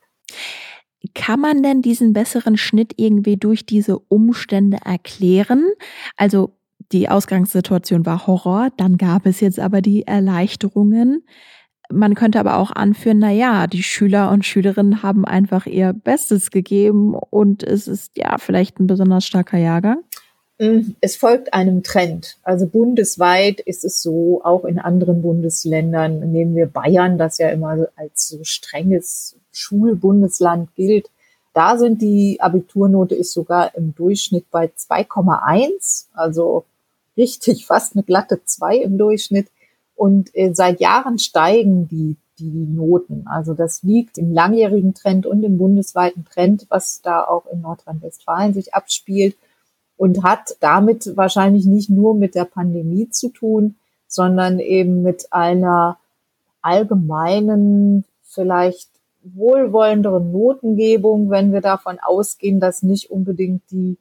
Kann 1.14 1.40
man 1.40 1.62
denn 1.62 1.82
diesen 1.82 2.14
besseren 2.14 2.58
Schnitt 2.58 2.94
irgendwie 2.98 3.38
durch 3.38 3.66
diese 3.66 4.00
Umstände 4.00 4.78
erklären? 4.84 5.64
Also 6.18 6.58
die 6.92 7.10
Ausgangssituation 7.10 8.06
war 8.06 8.28
Horror, 8.28 8.70
dann 8.78 8.98
gab 8.98 9.25
es 9.25 9.40
jetzt 9.40 9.60
aber 9.60 9.82
die 9.82 10.08
Erleichterungen. 10.08 11.24
Man 11.92 12.16
könnte 12.16 12.40
aber 12.40 12.58
auch 12.58 12.72
anführen, 12.72 13.20
na 13.20 13.32
ja, 13.32 13.68
die 13.68 13.84
Schüler 13.84 14.32
und 14.32 14.46
Schülerinnen 14.46 15.04
haben 15.04 15.25
einfach 15.25 15.68
ihr 15.68 15.94
Bestes 15.94 16.50
gegeben 16.50 17.14
und 17.14 17.62
es 17.64 17.88
ist 17.88 18.18
ja 18.18 18.38
vielleicht 18.40 18.80
ein 18.80 18.88
besonders 18.88 19.25
starker 19.25 19.58
Jahrgang. 19.58 20.00
Mm, 20.57 20.95
es 21.01 21.17
folgt 21.17 21.53
einem 21.53 21.83
Trend. 21.83 22.38
Also 22.43 22.67
bundesweit 22.67 23.59
ist 23.59 23.83
es 23.83 24.01
so, 24.01 24.41
auch 24.43 24.63
in 24.63 24.79
anderen 24.79 25.21
Bundesländern, 25.21 26.31
nehmen 26.31 26.55
wir 26.55 26.67
Bayern, 26.67 27.17
das 27.17 27.38
ja 27.38 27.50
immer 27.50 27.88
als 27.95 28.29
so 28.29 28.43
strenges 28.43 29.35
Schulbundesland 29.51 30.74
gilt. 30.75 31.09
Da 31.53 31.77
sind 31.77 32.01
die 32.01 32.39
Abiturnote 32.41 33.15
ist 33.15 33.33
sogar 33.33 33.75
im 33.75 33.95
Durchschnitt 33.95 34.50
bei 34.51 34.67
2,1, 34.67 36.07
also 36.13 36.65
richtig 37.17 37.65
fast 37.67 37.95
eine 37.95 38.03
glatte 38.03 38.41
2 38.43 38.77
im 38.77 38.97
Durchschnitt. 38.97 39.47
Und 39.95 40.35
äh, 40.35 40.53
seit 40.53 40.81
Jahren 40.81 41.19
steigen 41.19 41.88
die, 41.88 42.17
die 42.39 42.50
Noten. 42.50 43.25
Also 43.27 43.53
das 43.53 43.83
liegt 43.83 44.17
im 44.17 44.33
langjährigen 44.33 44.93
Trend 44.93 45.25
und 45.25 45.43
im 45.43 45.57
bundesweiten 45.57 46.25
Trend, 46.25 46.65
was 46.69 47.01
da 47.01 47.24
auch 47.24 47.45
in 47.47 47.62
Nordrhein-Westfalen 47.62 48.53
sich 48.53 48.74
abspielt 48.74 49.35
und 49.98 50.24
hat 50.24 50.58
damit 50.60 51.16
wahrscheinlich 51.16 51.66
nicht 51.66 51.90
nur 51.90 52.16
mit 52.16 52.36
der 52.36 52.46
Pandemie 52.46 53.10
zu 53.10 53.30
tun, 53.30 53.75
sondern 54.08 54.60
eben 54.60 55.02
mit 55.02 55.32
einer 55.32 55.98
allgemeinen, 56.62 58.06
vielleicht 58.24 58.90
wohlwollenderen 59.24 60.32
Notengebung, 60.32 61.30
wenn 61.30 61.52
wir 61.52 61.62
davon 61.62 62.00
ausgehen, 62.00 62.60
dass 62.60 62.84
nicht 62.84 63.10
unbedingt 63.10 63.64
die 63.72 63.98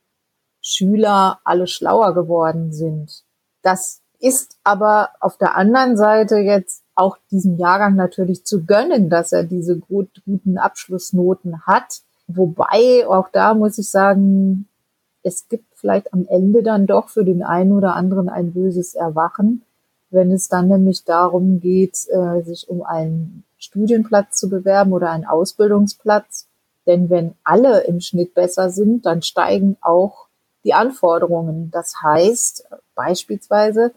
Schüler 0.60 1.40
alle 1.44 1.66
schlauer 1.66 2.14
geworden 2.14 2.72
sind. 2.72 3.22
Das 3.62 4.00
ist 4.18 4.56
aber 4.64 5.10
auf 5.20 5.36
der 5.36 5.56
anderen 5.56 5.96
Seite 5.96 6.36
jetzt 6.36 6.82
auch 6.94 7.18
diesem 7.30 7.56
Jahrgang 7.56 7.96
natürlich 7.96 8.44
zu 8.44 8.64
gönnen, 8.64 9.10
dass 9.10 9.32
er 9.32 9.44
diese 9.44 9.78
gut, 9.78 10.22
guten 10.24 10.58
Abschlussnoten 10.58 11.66
hat. 11.66 12.02
Wobei, 12.26 13.06
auch 13.06 13.28
da 13.30 13.54
muss 13.54 13.78
ich 13.78 13.90
sagen, 13.90 14.68
es 15.24 15.48
gibt 15.48 15.64
vielleicht 15.74 16.12
am 16.12 16.26
Ende 16.28 16.62
dann 16.62 16.86
doch 16.86 17.08
für 17.08 17.24
den 17.24 17.42
einen 17.42 17.72
oder 17.72 17.96
anderen 17.96 18.28
ein 18.28 18.52
böses 18.52 18.94
Erwachen, 18.94 19.62
wenn 20.10 20.30
es 20.30 20.48
dann 20.48 20.68
nämlich 20.68 21.04
darum 21.04 21.60
geht, 21.60 22.06
äh, 22.10 22.42
sich 22.42 22.68
um 22.68 22.82
einen 22.82 23.42
Studienplatz 23.58 24.36
zu 24.36 24.48
bewerben 24.48 24.92
oder 24.92 25.10
einen 25.10 25.24
Ausbildungsplatz. 25.24 26.46
Denn 26.86 27.08
wenn 27.08 27.34
alle 27.42 27.84
im 27.84 28.00
Schnitt 28.00 28.34
besser 28.34 28.70
sind, 28.70 29.06
dann 29.06 29.22
steigen 29.22 29.78
auch 29.80 30.26
die 30.62 30.74
Anforderungen. 30.74 31.70
Das 31.70 31.94
heißt 32.02 32.66
beispielsweise, 32.94 33.92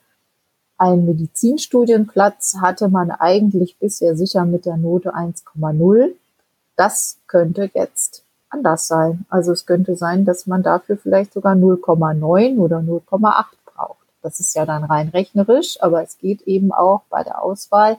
ein 0.78 1.06
Medizinstudienplatz 1.06 2.58
hatte 2.62 2.88
man 2.88 3.12
eigentlich 3.12 3.78
bisher 3.78 4.16
sicher 4.16 4.46
mit 4.46 4.66
der 4.66 4.78
Note 4.78 5.14
1,0. 5.14 6.14
Das 6.78 7.18
könnte 7.28 7.70
jetzt 7.74 8.24
anders 8.50 8.88
sein. 8.88 9.26
Also 9.30 9.52
es 9.52 9.66
könnte 9.66 9.96
sein, 9.96 10.26
dass 10.26 10.48
man 10.48 10.64
dafür 10.64 10.98
vielleicht 10.98 11.34
sogar 11.34 11.54
0,9 11.54 12.58
oder 12.58 12.78
0,8 12.78 13.46
braucht. 13.66 14.08
Das 14.22 14.40
ist 14.40 14.56
ja 14.56 14.66
dann 14.66 14.84
rein 14.84 15.10
rechnerisch, 15.10 15.82
aber 15.82 16.04
es 16.04 16.18
geht 16.18 16.42
eben 16.44 16.72
auch 16.72 17.02
bei 17.10 17.24
der 17.24 17.44
Auswahl 17.44 17.98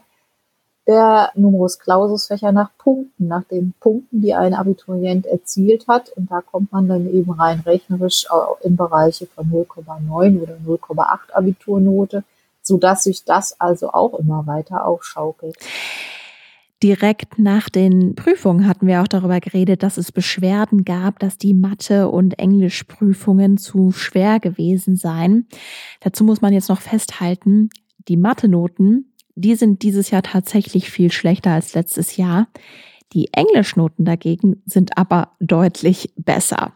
der 0.87 1.31
Numerus 1.35 1.79
Clausus 1.79 2.27
Fächer 2.27 2.51
nach 2.51 2.71
Punkten, 2.79 3.29
nach 3.29 3.45
den 3.45 3.75
Punkten, 3.79 4.23
die 4.23 4.35
ein 4.35 4.55
Abiturient 4.55 5.27
erzielt 5.27 5.87
hat. 5.87 6.09
Und 6.11 6.31
da 6.31 6.41
kommt 6.41 6.73
man 6.73 6.89
dann 6.89 7.07
eben 7.13 7.31
rein 7.31 7.61
rechnerisch 7.67 8.27
in 8.63 8.77
Bereiche 8.77 9.27
von 9.27 9.47
0,9 9.51 10.41
oder 10.41 10.55
0,8 10.67 11.33
Abiturnote 11.33 12.25
so 12.69 12.77
dass 12.77 13.05
sich 13.05 13.25
das 13.25 13.59
also 13.61 13.93
auch 13.93 14.15
immer 14.19 14.47
weiter 14.47 14.85
aufschaukelt. 14.85 15.57
Direkt 16.83 17.41
nach 17.41 17.69
den 17.69 18.15
Prüfungen 18.15 18.69
hatten 18.69 18.87
wir 18.87 19.03
auch 19.03 19.09
darüber 19.09 19.41
geredet, 19.41 19.83
dass 19.83 19.97
es 19.97 20.13
Beschwerden 20.13 20.85
gab, 20.85 21.19
dass 21.19 21.37
die 21.37 21.55
Mathe- 21.55 22.09
und 22.09 22.39
Englischprüfungen 22.39 23.57
zu 23.57 23.91
schwer 23.91 24.39
gewesen 24.39 24.95
seien. 24.95 25.49
Dazu 26.01 26.23
muss 26.23 26.41
man 26.41 26.53
jetzt 26.53 26.69
noch 26.69 26.81
festhalten, 26.81 27.69
die 28.07 28.17
Mathe-Noten, 28.17 29.13
die 29.35 29.57
sind 29.57 29.83
dieses 29.83 30.11
Jahr 30.11 30.23
tatsächlich 30.23 30.91
viel 30.91 31.11
schlechter 31.11 31.51
als 31.51 31.75
letztes 31.75 32.17
Jahr. 32.17 32.49
Die 33.13 33.33
Englischnoten 33.33 34.05
dagegen 34.05 34.63
sind 34.65 34.97
aber 34.97 35.33
deutlich 35.41 36.13
besser. 36.17 36.75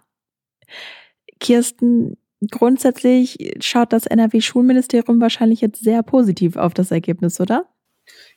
Kirsten, 1.39 2.17
grundsätzlich 2.51 3.57
schaut 3.61 3.93
das 3.93 4.07
NRW-Schulministerium 4.07 5.21
wahrscheinlich 5.21 5.61
jetzt 5.61 5.83
sehr 5.83 6.03
positiv 6.03 6.57
auf 6.57 6.75
das 6.75 6.91
Ergebnis, 6.91 7.41
oder? 7.41 7.67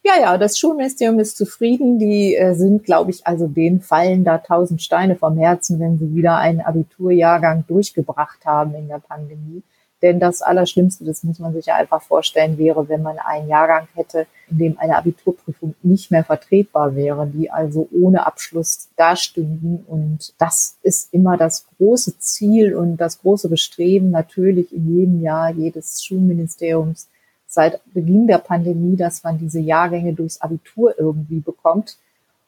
Ja, 0.07 0.21
ja, 0.21 0.37
das 0.37 0.59
Schulministerium 0.59 1.17
ist 1.17 1.35
zufrieden. 1.35 1.97
Die 1.97 2.35
äh, 2.35 2.53
sind, 2.53 2.83
glaube 2.83 3.09
ich, 3.09 3.25
also 3.25 3.47
denen 3.47 3.81
fallen 3.81 4.23
da 4.23 4.37
tausend 4.37 4.83
Steine 4.83 5.15
vom 5.15 5.35
Herzen, 5.35 5.79
wenn 5.79 5.97
sie 5.97 6.13
wieder 6.13 6.37
einen 6.37 6.61
Abiturjahrgang 6.61 7.65
durchgebracht 7.67 8.45
haben 8.45 8.75
in 8.75 8.87
der 8.87 8.99
Pandemie. 8.99 9.63
Denn 10.03 10.19
das 10.19 10.43
Allerschlimmste, 10.43 11.05
das 11.05 11.23
muss 11.23 11.39
man 11.39 11.53
sich 11.53 11.65
ja 11.65 11.75
einfach 11.77 12.03
vorstellen, 12.03 12.59
wäre, 12.59 12.87
wenn 12.87 13.01
man 13.01 13.17
einen 13.17 13.49
Jahrgang 13.49 13.87
hätte, 13.95 14.27
in 14.51 14.59
dem 14.59 14.77
eine 14.77 14.95
Abiturprüfung 14.95 15.73
nicht 15.81 16.11
mehr 16.11 16.23
vertretbar 16.23 16.95
wäre, 16.95 17.25
die 17.25 17.49
also 17.49 17.89
ohne 17.91 18.27
Abschluss 18.27 18.89
dastünden. 18.97 19.85
Und 19.87 20.35
das 20.37 20.77
ist 20.83 21.11
immer 21.15 21.35
das 21.35 21.65
große 21.77 22.19
Ziel 22.19 22.75
und 22.75 22.97
das 22.97 23.21
große 23.21 23.49
Bestreben 23.49 24.11
natürlich 24.11 24.71
in 24.71 24.95
jedem 24.95 25.21
Jahr 25.23 25.49
jedes 25.49 26.05
Schulministeriums 26.05 27.07
seit 27.47 27.81
Beginn 27.93 28.27
der 28.27 28.39
Pandemie, 28.39 28.95
dass 28.95 29.23
man 29.23 29.37
diese 29.37 29.59
Jahrgänge 29.59 30.13
durchs 30.13 30.41
Abitur 30.41 30.95
irgendwie 30.97 31.39
bekommt. 31.39 31.97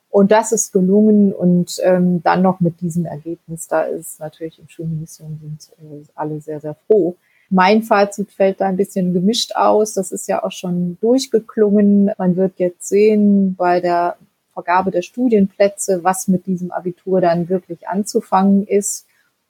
Und 0.09 0.31
das 0.31 0.51
ist 0.51 0.71
gelungen 0.71 1.33
und 1.33 1.79
ähm, 1.83 2.23
dann 2.23 2.41
noch 2.41 2.59
mit 2.59 2.81
diesem 2.81 3.05
Ergebnis, 3.05 3.67
da 3.67 3.83
ist 3.83 4.19
natürlich 4.19 4.57
im 4.57 4.69
Schulministerium 4.69 5.39
sind 5.41 5.69
äh, 5.79 6.05
alle 6.15 6.39
sehr, 6.41 6.59
sehr 6.59 6.75
froh. 6.87 7.15
Mein 7.49 7.83
Fazit 7.83 8.31
fällt 8.31 8.59
da 8.59 8.67
ein 8.67 8.77
bisschen 8.77 9.13
gemischt 9.13 9.53
aus. 9.55 9.93
Das 9.93 10.11
ist 10.11 10.27
ja 10.27 10.43
auch 10.43 10.51
schon 10.51 10.97
durchgeklungen. 11.01 12.11
Man 12.17 12.35
wird 12.35 12.53
jetzt 12.57 12.87
sehen 12.87 13.55
bei 13.55 13.79
der 13.79 14.17
Vergabe 14.53 14.91
der 14.91 15.01
Studienplätze, 15.01 16.03
was 16.03 16.27
mit 16.27 16.45
diesem 16.45 16.71
Abitur 16.71 17.21
dann 17.21 17.47
wirklich 17.47 17.87
anzufangen 17.87 18.65
ist. 18.65 19.06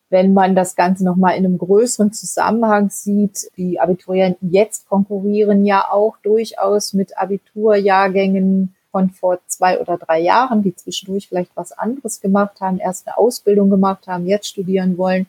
Wenn 0.09 0.33
man 0.33 0.55
das 0.55 0.75
Ganze 0.75 1.03
nochmal 1.03 1.37
in 1.37 1.45
einem 1.45 1.57
größeren 1.57 2.13
Zusammenhang 2.13 2.89
sieht, 2.89 3.51
die 3.57 3.79
Abiturienten 3.79 4.51
jetzt 4.51 4.87
konkurrieren 4.87 5.65
ja 5.65 5.91
auch 5.91 6.15
durchaus 6.23 6.93
mit 6.93 7.17
Abiturjahrgängen 7.17 8.73
von 8.91 9.09
vor 9.09 9.39
zwei 9.47 9.79
oder 9.79 9.97
drei 9.97 10.21
Jahren, 10.21 10.63
die 10.63 10.73
zwischendurch 10.75 11.27
vielleicht 11.27 11.51
was 11.55 11.73
anderes 11.73 12.21
gemacht 12.21 12.61
haben, 12.61 12.79
erst 12.79 13.07
eine 13.07 13.17
Ausbildung 13.17 13.69
gemacht 13.69 14.07
haben, 14.07 14.27
jetzt 14.27 14.47
studieren 14.47 14.97
wollen. 14.97 15.27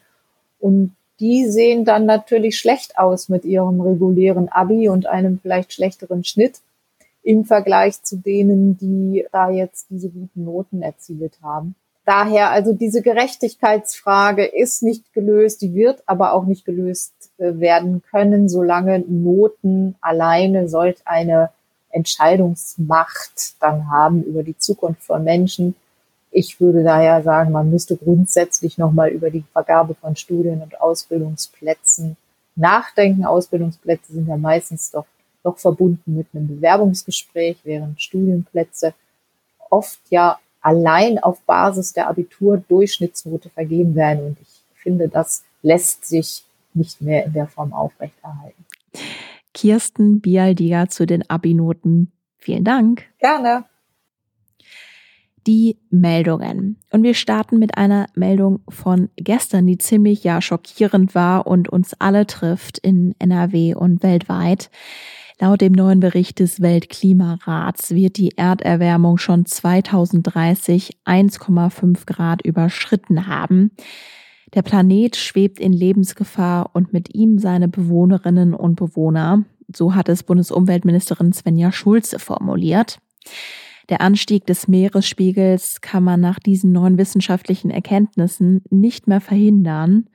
Und 0.60 0.94
die 1.20 1.46
sehen 1.48 1.84
dann 1.84 2.06
natürlich 2.06 2.58
schlecht 2.58 2.98
aus 2.98 3.28
mit 3.28 3.44
ihrem 3.44 3.80
regulären 3.80 4.48
Abi 4.48 4.88
und 4.88 5.06
einem 5.06 5.40
vielleicht 5.40 5.72
schlechteren 5.72 6.22
Schnitt 6.22 6.60
im 7.22 7.44
Vergleich 7.44 8.02
zu 8.02 8.16
denen, 8.16 8.78
die 8.78 9.26
da 9.32 9.50
jetzt 9.50 9.88
diese 9.90 10.08
guten 10.08 10.44
Noten 10.44 10.82
erzielt 10.82 11.38
haben. 11.42 11.74
Daher 12.08 12.50
also 12.50 12.72
diese 12.72 13.02
Gerechtigkeitsfrage 13.02 14.46
ist 14.46 14.82
nicht 14.82 15.12
gelöst, 15.12 15.60
die 15.60 15.74
wird 15.74 16.02
aber 16.06 16.32
auch 16.32 16.46
nicht 16.46 16.64
gelöst 16.64 17.12
äh, 17.36 17.60
werden 17.60 18.02
können, 18.10 18.48
solange 18.48 19.00
Noten 19.00 19.94
alleine 20.00 20.70
solch 20.70 20.96
eine 21.04 21.50
Entscheidungsmacht 21.90 23.60
dann 23.60 23.90
haben 23.90 24.22
über 24.22 24.42
die 24.42 24.56
Zukunft 24.56 25.02
von 25.02 25.22
Menschen, 25.22 25.74
ich 26.30 26.58
würde 26.62 26.82
daher 26.82 27.22
sagen, 27.22 27.52
man 27.52 27.70
müsste 27.70 27.98
grundsätzlich 27.98 28.78
nochmal 28.78 29.10
über 29.10 29.28
die 29.28 29.44
Vergabe 29.52 29.94
von 29.94 30.16
Studien- 30.16 30.62
und 30.62 30.80
Ausbildungsplätzen 30.80 32.16
nachdenken. 32.56 33.26
Ausbildungsplätze 33.26 34.14
sind 34.14 34.28
ja 34.28 34.38
meistens 34.38 34.92
doch, 34.92 35.04
doch 35.42 35.58
verbunden 35.58 36.16
mit 36.16 36.28
einem 36.32 36.48
Bewerbungsgespräch, 36.48 37.58
während 37.64 38.00
Studienplätze 38.00 38.94
oft 39.68 40.00
ja 40.08 40.38
allein 40.60 41.18
auf 41.18 41.40
Basis 41.42 41.92
der 41.92 42.08
Abitur-Durchschnittsnote 42.08 43.50
vergeben 43.50 43.94
werden. 43.94 44.26
Und 44.26 44.38
ich 44.40 44.62
finde, 44.74 45.08
das 45.08 45.44
lässt 45.62 46.04
sich 46.04 46.44
nicht 46.74 47.00
mehr 47.00 47.24
in 47.24 47.32
der 47.32 47.46
Form 47.46 47.72
aufrechterhalten. 47.72 48.64
Kirsten 49.54 50.20
Bialdiger 50.20 50.88
zu 50.88 51.06
den 51.06 51.28
Abi-Noten. 51.28 52.12
Vielen 52.38 52.64
Dank. 52.64 53.04
Gerne 53.18 53.64
die 55.48 55.78
Meldungen. 55.88 56.76
Und 56.90 57.02
wir 57.02 57.14
starten 57.14 57.58
mit 57.58 57.78
einer 57.78 58.06
Meldung 58.14 58.60
von 58.68 59.08
gestern, 59.16 59.66
die 59.66 59.78
ziemlich 59.78 60.22
ja 60.22 60.42
schockierend 60.42 61.14
war 61.14 61.46
und 61.46 61.70
uns 61.70 61.94
alle 61.98 62.26
trifft 62.26 62.76
in 62.76 63.14
NRW 63.18 63.74
und 63.74 64.02
weltweit. 64.02 64.70
Laut 65.40 65.60
dem 65.60 65.72
neuen 65.72 66.00
Bericht 66.00 66.40
des 66.40 66.60
Weltklimarats 66.60 67.94
wird 67.94 68.16
die 68.16 68.36
Erderwärmung 68.36 69.18
schon 69.18 69.46
2030 69.46 70.98
1,5 71.04 72.06
Grad 72.06 72.42
überschritten 72.42 73.28
haben. 73.28 73.70
Der 74.54 74.62
Planet 74.62 75.14
schwebt 75.14 75.60
in 75.60 75.72
Lebensgefahr 75.72 76.70
und 76.72 76.92
mit 76.92 77.14
ihm 77.14 77.38
seine 77.38 77.68
Bewohnerinnen 77.68 78.52
und 78.52 78.74
Bewohner. 78.74 79.44
So 79.72 79.94
hat 79.94 80.08
es 80.08 80.24
Bundesumweltministerin 80.24 81.32
Svenja 81.32 81.70
Schulze 81.70 82.18
formuliert. 82.18 82.98
Der 83.90 84.00
Anstieg 84.00 84.44
des 84.46 84.66
Meeresspiegels 84.66 85.80
kann 85.80 86.02
man 86.02 86.20
nach 86.20 86.40
diesen 86.40 86.72
neuen 86.72 86.98
wissenschaftlichen 86.98 87.70
Erkenntnissen 87.70 88.62
nicht 88.70 89.06
mehr 89.06 89.20
verhindern. 89.20 90.08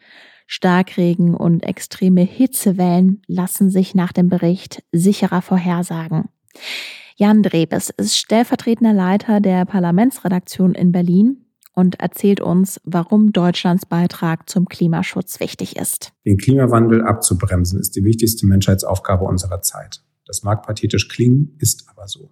Starkregen 0.48 1.36
und 1.36 1.64
extreme 1.64 2.22
Hitzewellen 2.22 3.22
lassen 3.28 3.70
sich 3.70 3.96
nach 3.96 4.12
dem 4.12 4.30
Bericht 4.30 4.84
sicherer 4.92 5.42
vorhersagen. 5.42 6.30
Jan 7.16 7.44
Drebes 7.44 7.90
ist 7.90 8.18
stellvertretender 8.18 8.94
Leiter 8.94 9.40
der 9.40 9.66
Parlamentsredaktion 9.66 10.74
in 10.74 10.92
Berlin 10.92 11.46
und 11.74 12.00
erzählt 12.00 12.40
uns, 12.42 12.80
warum 12.84 13.34
Deutschlands 13.34 13.86
Beitrag 13.86 14.50
zum 14.50 14.68
Klimaschutz 14.68 15.40
wichtig 15.40 15.76
ist. 15.76 16.14
Den 16.26 16.38
Klimawandel 16.38 17.04
abzubremsen 17.04 17.80
ist 17.80 17.96
die 17.96 18.04
wichtigste 18.04 18.46
Menschheitsaufgabe 18.46 19.26
unserer 19.26 19.62
Zeit. 19.62 20.04
Das 20.26 20.44
mag 20.44 20.66
pathetisch 20.66 21.10
klingen, 21.10 21.56
ist 21.60 21.90
aber 21.90 22.08
so. 22.08 22.32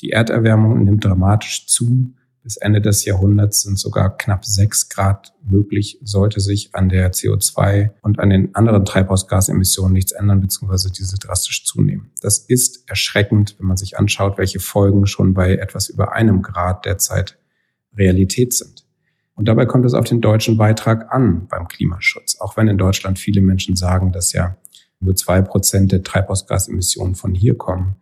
Die 0.00 0.10
Erderwärmung 0.10 0.84
nimmt 0.84 1.04
dramatisch 1.04 1.66
zu. 1.66 2.14
Bis 2.42 2.56
Ende 2.56 2.80
des 2.80 3.04
Jahrhunderts 3.04 3.62
sind 3.62 3.78
sogar 3.78 4.16
knapp 4.16 4.44
sechs 4.44 4.88
Grad 4.88 5.34
möglich, 5.42 5.98
sollte 6.02 6.40
sich 6.40 6.74
an 6.74 6.88
der 6.88 7.12
CO2 7.12 7.90
und 8.00 8.20
an 8.20 8.30
den 8.30 8.54
anderen 8.54 8.84
Treibhausgasemissionen 8.84 9.92
nichts 9.92 10.12
ändern, 10.12 10.40
beziehungsweise 10.40 10.90
diese 10.90 11.16
drastisch 11.18 11.64
zunehmen. 11.64 12.10
Das 12.22 12.38
ist 12.38 12.88
erschreckend, 12.88 13.56
wenn 13.58 13.66
man 13.66 13.76
sich 13.76 13.98
anschaut, 13.98 14.38
welche 14.38 14.60
Folgen 14.60 15.06
schon 15.06 15.34
bei 15.34 15.56
etwas 15.56 15.88
über 15.88 16.12
einem 16.12 16.42
Grad 16.42 16.84
derzeit 16.86 17.38
Realität 17.96 18.54
sind. 18.54 18.84
Und 19.34 19.46
dabei 19.46 19.66
kommt 19.66 19.84
es 19.84 19.94
auf 19.94 20.04
den 20.04 20.20
deutschen 20.20 20.56
Beitrag 20.56 21.12
an 21.12 21.46
beim 21.48 21.68
Klimaschutz. 21.68 22.40
Auch 22.40 22.56
wenn 22.56 22.66
in 22.66 22.78
Deutschland 22.78 23.18
viele 23.18 23.40
Menschen 23.40 23.76
sagen, 23.76 24.10
dass 24.10 24.32
ja 24.32 24.56
nur 25.00 25.14
zwei 25.14 25.42
Prozent 25.42 25.92
der 25.92 26.02
Treibhausgasemissionen 26.02 27.14
von 27.14 27.34
hier 27.34 27.56
kommen, 27.56 27.96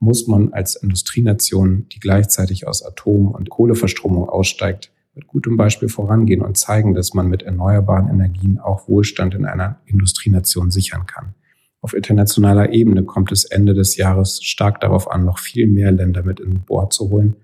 muss 0.00 0.26
man 0.26 0.52
als 0.52 0.76
Industrienation, 0.76 1.86
die 1.92 2.00
gleichzeitig 2.00 2.66
aus 2.66 2.82
Atom- 2.82 3.30
und 3.30 3.50
Kohleverstromung 3.50 4.28
aussteigt, 4.28 4.90
mit 5.14 5.26
gutem 5.26 5.56
Beispiel 5.56 5.88
vorangehen 5.88 6.40
und 6.40 6.56
zeigen, 6.56 6.94
dass 6.94 7.14
man 7.14 7.28
mit 7.28 7.42
erneuerbaren 7.42 8.08
Energien 8.08 8.58
auch 8.58 8.88
Wohlstand 8.88 9.34
in 9.34 9.44
einer 9.44 9.80
Industrienation 9.84 10.70
sichern 10.70 11.06
kann. 11.06 11.34
Auf 11.82 11.94
internationaler 11.94 12.72
Ebene 12.72 13.04
kommt 13.04 13.32
es 13.32 13.44
Ende 13.44 13.74
des 13.74 13.96
Jahres 13.96 14.42
stark 14.42 14.80
darauf 14.80 15.10
an, 15.10 15.24
noch 15.24 15.38
viel 15.38 15.66
mehr 15.66 15.92
Länder 15.92 16.22
mit 16.22 16.40
in 16.40 16.62
Bord 16.62 16.92
zu 16.92 17.10
holen. 17.10 17.36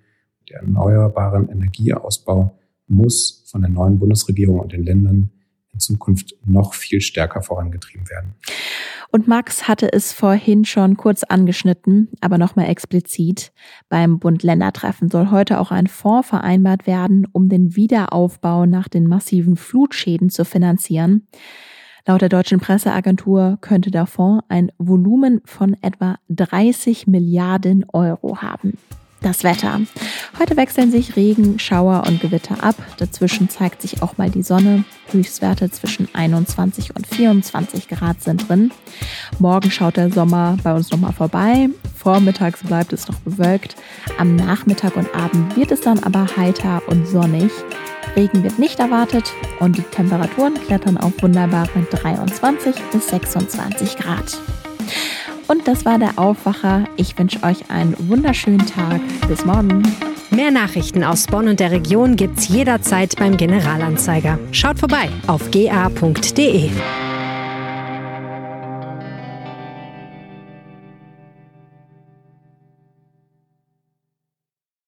Der 0.48 0.60
erneuerbaren 0.60 1.48
Energieausbau 1.48 2.58
muss 2.86 3.44
von 3.50 3.62
der 3.62 3.70
neuen 3.70 3.98
Bundesregierung 3.98 4.60
und 4.60 4.72
den 4.72 4.84
Ländern 4.84 5.30
in 5.72 5.80
Zukunft 5.80 6.34
noch 6.44 6.74
viel 6.74 7.00
stärker 7.00 7.42
vorangetrieben 7.42 8.08
werden. 8.08 8.34
Und 9.10 9.28
Max 9.28 9.68
hatte 9.68 9.92
es 9.92 10.12
vorhin 10.12 10.64
schon 10.64 10.96
kurz 10.96 11.22
angeschnitten, 11.22 12.08
aber 12.20 12.38
nochmal 12.38 12.66
explizit. 12.66 13.52
Beim 13.88 14.18
Bund-Länder-Treffen 14.18 15.10
soll 15.10 15.30
heute 15.30 15.60
auch 15.60 15.70
ein 15.70 15.86
Fonds 15.86 16.28
vereinbart 16.28 16.86
werden, 16.86 17.26
um 17.32 17.48
den 17.48 17.76
Wiederaufbau 17.76 18.66
nach 18.66 18.88
den 18.88 19.06
massiven 19.06 19.56
Flutschäden 19.56 20.30
zu 20.30 20.44
finanzieren. 20.44 21.28
Laut 22.06 22.20
der 22.20 22.28
deutschen 22.28 22.60
Presseagentur 22.60 23.58
könnte 23.60 23.90
der 23.90 24.06
Fonds 24.06 24.44
ein 24.48 24.70
Volumen 24.78 25.40
von 25.44 25.76
etwa 25.82 26.18
30 26.28 27.08
Milliarden 27.08 27.84
Euro 27.92 28.42
haben. 28.42 28.74
Das 29.26 29.42
Wetter. 29.42 29.80
Heute 30.38 30.56
wechseln 30.56 30.92
sich 30.92 31.16
Regen, 31.16 31.58
Schauer 31.58 32.04
und 32.06 32.20
Gewitter 32.20 32.62
ab. 32.62 32.76
Dazwischen 32.98 33.48
zeigt 33.48 33.82
sich 33.82 34.00
auch 34.00 34.18
mal 34.18 34.30
die 34.30 34.44
Sonne. 34.44 34.84
Höchstwerte 35.10 35.68
zwischen 35.68 36.08
21 36.12 36.94
und 36.94 37.08
24 37.08 37.88
Grad 37.88 38.22
sind 38.22 38.48
drin. 38.48 38.70
Morgen 39.40 39.72
schaut 39.72 39.96
der 39.96 40.12
Sommer 40.12 40.56
bei 40.62 40.72
uns 40.72 40.92
nochmal 40.92 41.12
vorbei. 41.12 41.68
Vormittags 41.96 42.62
bleibt 42.62 42.92
es 42.92 43.08
noch 43.08 43.18
bewölkt. 43.18 43.74
Am 44.16 44.36
Nachmittag 44.36 44.94
und 44.94 45.12
Abend 45.12 45.56
wird 45.56 45.72
es 45.72 45.80
dann 45.80 46.04
aber 46.04 46.28
heiter 46.36 46.80
und 46.86 47.08
sonnig. 47.08 47.50
Regen 48.14 48.44
wird 48.44 48.60
nicht 48.60 48.78
erwartet 48.78 49.32
und 49.58 49.76
die 49.76 49.82
Temperaturen 49.82 50.54
klettern 50.54 50.98
auf 50.98 51.20
wunderbare 51.20 51.84
23 51.90 52.76
bis 52.92 53.08
26 53.08 53.96
Grad. 53.96 54.38
Und 55.48 55.68
das 55.68 55.84
war 55.84 55.98
der 55.98 56.18
Aufwacher. 56.18 56.84
Ich 56.96 57.18
wünsche 57.18 57.42
euch 57.42 57.70
einen 57.70 57.94
wunderschönen 58.08 58.66
Tag. 58.66 59.00
Bis 59.28 59.44
morgen. 59.44 59.82
Mehr 60.30 60.50
Nachrichten 60.50 61.04
aus 61.04 61.26
Bonn 61.26 61.48
und 61.48 61.60
der 61.60 61.70
Region 61.70 62.16
gibt's 62.16 62.48
jederzeit 62.48 63.16
beim 63.16 63.36
Generalanzeiger. 63.36 64.38
Schaut 64.52 64.78
vorbei 64.78 65.08
auf 65.26 65.50
ga.de. 65.50 66.70